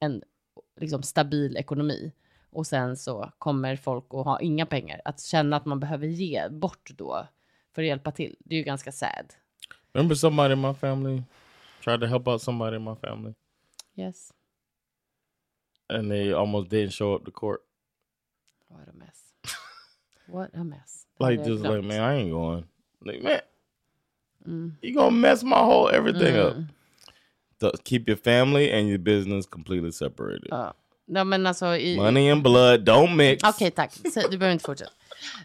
en 0.00 0.22
liksom 0.76 1.02
stabil 1.02 1.56
ekonomi 1.56 2.12
och 2.50 2.66
sen 2.66 2.96
så 2.96 3.32
kommer 3.38 3.76
folk 3.76 4.04
att 4.10 4.24
ha 4.24 4.40
inga 4.40 4.66
pengar. 4.66 5.00
Att 5.04 5.20
känna 5.20 5.56
att 5.56 5.64
man 5.66 5.80
behöver 5.80 6.06
ge 6.06 6.48
bort 6.48 6.90
då 6.96 7.26
för 7.74 7.82
att 7.82 7.88
hjälpa 7.88 8.10
till. 8.12 8.36
Det 8.40 8.54
är 8.54 8.58
ju 8.58 8.64
ganska 8.64 8.92
sad. 8.92 9.34
Remember 9.92 10.14
somebody 10.14 10.52
in 10.52 10.60
my 10.60 10.74
family 10.74 11.22
tried 11.84 12.00
to 12.00 12.06
help 12.06 12.28
out 12.28 12.42
somebody 12.42 12.76
in 12.76 12.84
my 12.84 12.96
family, 12.96 13.34
Yes. 13.94 14.32
and 15.88 16.10
they 16.10 16.32
almost 16.32 16.70
didn't 16.70 16.90
show 16.90 17.16
up 17.16 17.24
to 17.24 17.30
court. 17.30 17.60
What 18.68 18.88
a 18.88 18.92
mess. 18.94 19.27
What 20.28 20.50
a 20.54 20.64
mess. 20.64 21.06
Like 21.20 21.44
just 21.44 21.64
like, 21.64 21.82
man, 21.82 22.00
I 22.00 22.20
ain't 22.20 22.30
going. 22.32 22.64
Like, 23.04 23.22
man, 23.22 23.40
Mm. 24.46 24.72
you 24.82 24.94
gonna 24.94 25.10
mess 25.10 25.42
my 25.42 25.56
whole 25.56 25.90
everything 25.90 26.36
up. 26.36 26.54
Mm. 26.56 26.66
So 27.60 27.72
keep 27.84 28.08
your 28.08 28.16
family 28.16 28.72
and 28.72 28.88
your 28.88 28.98
business 28.98 29.46
completely 29.46 29.92
separated. 29.92 30.48
Ja. 30.50 30.74
ja, 31.06 31.24
men 31.24 31.46
alltså 31.46 31.66
i... 31.76 31.96
Money 31.96 32.30
and 32.30 32.42
blood 32.42 32.88
don't 32.88 33.14
mix. 33.16 33.44
Okej, 33.44 33.70
tack. 33.70 33.92
Så, 33.92 34.20
du 34.30 34.38
behöver 34.38 34.52
inte 34.52 34.64
fortsätta. 34.64 34.90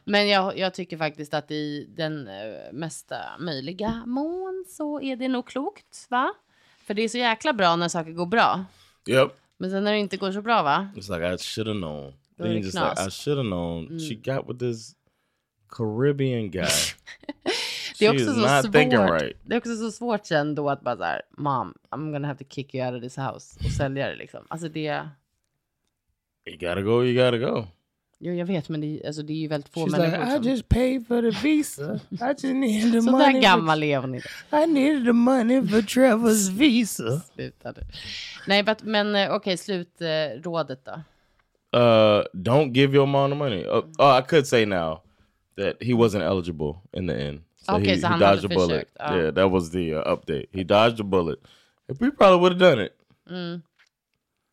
Men 0.05 0.27
jag, 0.27 0.57
jag 0.57 0.73
tycker 0.73 0.97
faktiskt 0.97 1.33
att 1.33 1.51
i 1.51 1.85
den 1.97 2.27
eh, 2.27 2.33
mesta 2.73 3.17
möjliga 3.39 4.03
mån 4.05 4.65
så 4.67 5.01
är 5.01 5.15
det 5.15 5.27
nog 5.27 5.47
klokt, 5.47 6.07
va? 6.09 6.33
För 6.85 6.93
det 6.93 7.01
är 7.01 7.09
så 7.09 7.17
jäkla 7.17 7.53
bra 7.53 7.75
när 7.75 7.87
saker 7.87 8.11
går 8.11 8.25
bra. 8.25 8.65
Yep. 9.07 9.31
Men 9.57 9.71
sen 9.71 9.83
när 9.83 9.91
det 9.91 9.97
inte 9.97 10.17
går 10.17 10.31
så 10.31 10.41
bra, 10.41 10.63
va? 10.63 10.87
It's 10.95 11.13
like 11.13 11.33
I 11.33 11.37
should 11.37 11.67
have 11.67 11.79
known. 11.79 12.13
Then 12.43 12.51
det 12.51 12.57
you 12.57 12.63
just 12.65 12.75
like 12.75 12.91
I 12.91 12.95
knas. 12.95 13.13
should 13.23 13.37
have 13.37 13.47
known. 13.47 13.99
She 13.99 14.15
got 14.15 14.47
with 14.49 14.59
this 14.59 14.95
Caribbean 15.77 16.51
guy. 16.51 16.65
Det 17.99 18.05
är 18.05 18.11
också 18.13 18.25
så 18.33 18.39
not 18.39 18.63
svårt. 18.63 18.73
thinking 18.73 18.99
right. 18.99 19.37
Det 19.43 19.55
är 19.55 19.57
också 19.57 19.75
så 19.75 19.91
svårt 19.91 20.25
sen 20.25 20.55
då 20.55 20.69
att 20.69 20.81
bara 20.81 20.97
så 20.97 21.03
här, 21.03 21.21
mom, 21.37 21.73
I'm 21.91 22.11
gonna 22.11 22.27
have 22.27 22.43
to 22.43 22.49
kick 22.49 22.75
you 22.75 22.85
out 22.87 22.95
of 22.95 23.01
this 23.03 23.17
house 23.17 23.59
och 23.65 23.71
sälja 23.71 24.07
det 24.09 24.15
liksom. 24.15 24.45
Alltså 24.49 24.69
det, 24.69 25.07
You 26.45 26.57
gotta 26.59 26.81
go. 26.81 27.03
You 27.03 27.25
gotta 27.25 27.37
go. 27.37 27.67
jo 28.19 28.33
jag 28.33 28.45
vet 28.45 28.69
men 28.69 28.81
det, 28.81 28.87
är- 29.01 29.07
alltså, 29.07 29.21
det 29.21 29.33
är 29.33 29.37
ju 29.37 29.47
väldigt 29.47 29.73
få 29.73 29.85
She's 29.85 29.91
människor 29.91 30.17
like, 30.25 30.31
I 30.31 30.35
som... 30.43 30.43
just 30.51 30.69
paid 30.69 31.07
for 31.07 31.31
the 31.31 31.39
visa. 31.47 31.95
I 32.11 32.25
just 32.29 32.43
needed 32.43 32.91
the 32.91 33.01
Så 33.01 33.11
money. 33.11 33.33
där 33.33 33.41
gammal 33.41 33.83
är 33.83 33.97
hon 33.97 34.15
inte. 34.15 34.27
I 34.51 34.67
needed 34.67 35.05
the 35.05 35.11
money 35.13 35.67
for 35.67 35.77
Trevor's 35.81 36.51
visa. 36.57 37.19
Sluta 37.19 37.71
nu. 37.71 37.81
Nej, 38.47 38.63
but, 38.63 38.83
men 38.83 39.15
eh, 39.15 39.33
okej, 39.35 39.57
slutrådet 39.57 40.85
då. 40.85 41.01
Uh, 41.73 42.23
don't 42.41 42.71
give 42.73 42.93
your 42.93 43.07
mom 43.07 43.29
the 43.29 43.35
money. 43.35 43.65
Uh, 43.65 43.81
oh, 43.99 44.17
I 44.17 44.21
could 44.21 44.45
say 44.47 44.65
now 44.65 45.01
that 45.57 45.81
he 45.81 45.93
wasn't 45.93 46.23
eligible 46.23 46.81
in 46.93 47.07
the 47.07 47.15
end. 47.15 47.41
So 47.65 47.73
Okay, 47.75 47.95
he, 47.95 48.01
so 48.01 48.07
he 48.07 48.19
dodged 48.19 48.45
a 48.45 48.49
bullet. 48.49 48.89
ja. 48.99 49.15
Yeah, 49.15 49.31
that 49.33 49.49
was 49.51 49.71
the 49.71 49.93
uh, 49.95 50.15
update. 50.15 50.47
He 50.51 50.63
dodged 50.63 50.99
a 50.99 51.03
bullet. 51.03 51.39
We 51.99 52.11
probably 52.11 52.39
would 52.39 52.51
have 52.61 52.75
done 52.75 52.85
it. 52.85 52.93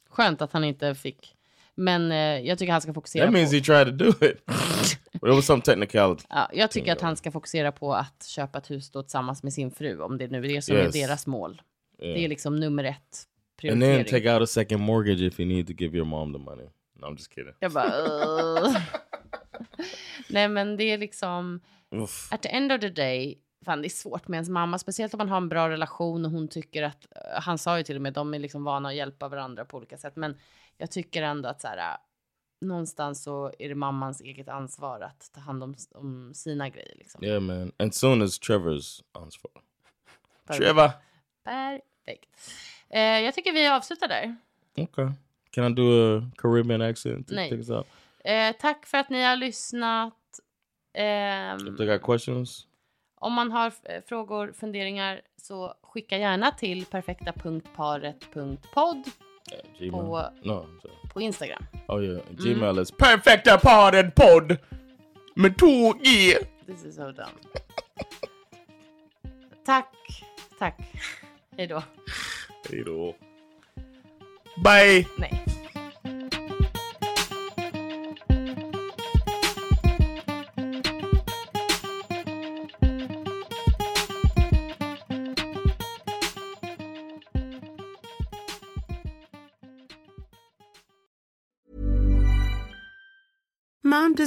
Skönt 0.09 0.43
att 0.43 0.53
han 0.53 0.65
inte 0.65 0.95
fick. 0.95 1.35
Men 1.75 2.13
eh, 2.13 2.19
jag 2.47 2.59
tycker 2.59 2.73
han 2.73 2.81
ska 2.81 2.95
fokusera 2.95 3.25
That 3.25 3.33
means 3.33 3.51
på... 3.51 3.57
he 3.57 3.63
tried 3.63 3.85
to 3.87 4.05
do 4.05 4.09
it. 4.27 4.47
but 5.13 5.31
it 5.31 5.35
was 5.35 5.47
some 5.47 5.63
technicality. 5.63 6.25
Ja, 6.31 6.49
jag 6.53 6.71
tycker 6.71 6.93
att 6.93 7.01
han 7.01 7.17
ska 7.17 7.31
fokusera 7.31 7.73
på 7.73 7.95
att 7.95 8.25
köpa 8.27 8.59
ett 8.59 8.71
hus 8.71 8.91
då 8.91 9.03
tillsammans 9.03 9.43
med 9.43 9.53
sin 9.53 9.71
fru, 9.71 10.01
om 10.01 10.19
det 10.19 10.29
nu 10.31 10.39
är 10.39 10.49
det 10.49 10.63
som 10.63 10.77
Yes. 10.77 10.97
är 10.97 11.01
deras 11.01 11.27
mål. 11.27 11.63
Yeah. 12.03 12.15
Det 12.15 12.25
är 12.25 12.29
liksom 12.29 12.57
nummer 12.57 12.85
ett 12.85 12.97
And 13.63 13.71
then 13.71 13.81
prioritering. 13.81 14.05
take 14.23 14.33
out 14.35 14.43
a 14.43 14.47
second 14.47 14.81
mortgage 14.81 15.21
if 15.21 15.41
you 15.41 15.49
need 15.49 15.67
to 15.67 15.73
give 15.73 15.97
your 15.97 16.07
mom 16.07 16.33
the 16.33 16.39
money. 16.39 16.67
No, 17.01 17.07
I'm 17.07 17.17
just 17.17 17.35
kidding. 17.35 17.55
Jag 17.61 17.73
bara... 17.73 17.91
Nej, 20.29 20.49
men 20.49 20.77
det 20.77 20.85
är 20.85 20.99
liksom... 20.99 21.61
Oof. 21.91 22.33
At 22.33 22.43
the 22.43 22.49
end 22.49 22.73
of 22.73 22.81
the 22.81 22.89
day, 22.89 23.39
fan 23.65 23.83
det 23.83 23.87
är 23.87 23.91
svårt 23.91 24.29
med 24.29 24.37
ens 24.37 24.49
mamma, 24.49 24.79
speciellt 24.79 25.15
om 25.15 25.19
man 25.19 25.29
har 25.29 25.37
en 25.37 25.49
bra 25.49 25.71
relation 25.71 26.25
och 26.25 26.31
hon 26.31 26.49
tycker 26.49 26.83
att, 26.83 27.07
eh, 27.17 27.43
han 27.43 27.59
sa 27.59 27.79
ju 27.79 27.85
till 27.85 27.97
och 27.97 28.03
med, 28.03 28.13
de 28.13 28.35
är 28.35 28.39
liksom 28.39 28.65
vana 28.65 28.89
att 28.89 28.95
hjälpa 28.95 29.29
varandra 29.29 29.65
på 29.65 29.77
olika 29.77 29.99
sätt, 29.99 30.17
men 30.17 30.39
jag 30.77 30.91
tycker 30.91 31.23
ändå 31.23 31.49
att 31.49 31.61
så 31.61 31.69
här, 31.69 31.79
äh, 31.79 31.97
någonstans 32.61 33.23
så 33.23 33.53
är 33.59 33.69
det 33.69 33.75
mammans 33.75 34.21
eget 34.21 34.49
ansvar 34.49 35.01
att 35.01 35.31
ta 35.33 35.41
hand 35.41 35.63
om, 35.63 35.75
om 35.95 36.35
sina 36.35 36.69
grejer 36.69 36.95
liksom. 36.97 37.25
Yeah, 37.25 37.41
man. 37.41 37.73
And 37.77 37.95
soon 37.95 38.23
as 38.23 38.41
Trevor's. 38.41 39.03
Perfekt. 39.13 40.65
Trevor. 40.65 40.91
Perfekt. 41.45 42.51
Eh, 42.89 43.01
jag 43.01 43.35
tycker 43.35 43.53
vi 43.53 43.69
avslutar 43.69 44.09
där. 44.09 44.37
Okay. 44.77 45.09
Can 45.51 45.73
I 45.73 45.75
do 45.75 46.17
a 46.19 46.23
Caribbean 46.39 46.83
accent 46.83 47.29
to 47.29 47.35
Nej. 47.35 47.51
take 47.51 47.61
us 47.61 47.71
out? 47.71 47.87
Eh, 48.25 48.53
tack 48.61 48.87
för 48.87 48.99
att 48.99 49.11
ni 49.11 49.23
har 49.25 49.37
lyssnat. 49.37 50.15
Ehm, 50.95 51.69
If 51.69 51.77
they 51.77 51.87
got 51.87 52.03
questions, 52.03 52.67
Om 53.15 53.33
man 53.33 53.53
har 53.53 53.73
eh, 53.85 54.03
frågor, 54.09 54.53
funderingar 54.53 55.21
så 55.43 55.75
skicka 55.83 56.19
gärna 56.19 56.51
till 56.51 56.85
perfekta.paret.podd 56.87 59.05
Gmail. 59.79 59.91
På- 59.93 60.31
no, 60.43 60.53
I'm 60.53 60.81
sorry. 60.81 60.95
på 61.13 61.21
Instagram. 61.21 61.63
Oh 61.89 62.05
yeah, 62.05 62.21
Gmail 62.31 62.79
is 62.79 62.91
perfecta 62.91 63.59
parted 63.59 64.15
pod 64.15 64.57
med 65.35 65.59
två 65.59 65.93
G. 65.93 66.35
This 66.67 66.85
is 66.85 66.97
so 66.97 67.13
dumb. 67.13 67.39
Tack, 69.67 69.95
tack. 70.59 70.81
Hej 71.57 71.67
då. 71.67 71.83
Hej 72.71 72.83
då. 72.87 73.15
Bye. 74.63 75.07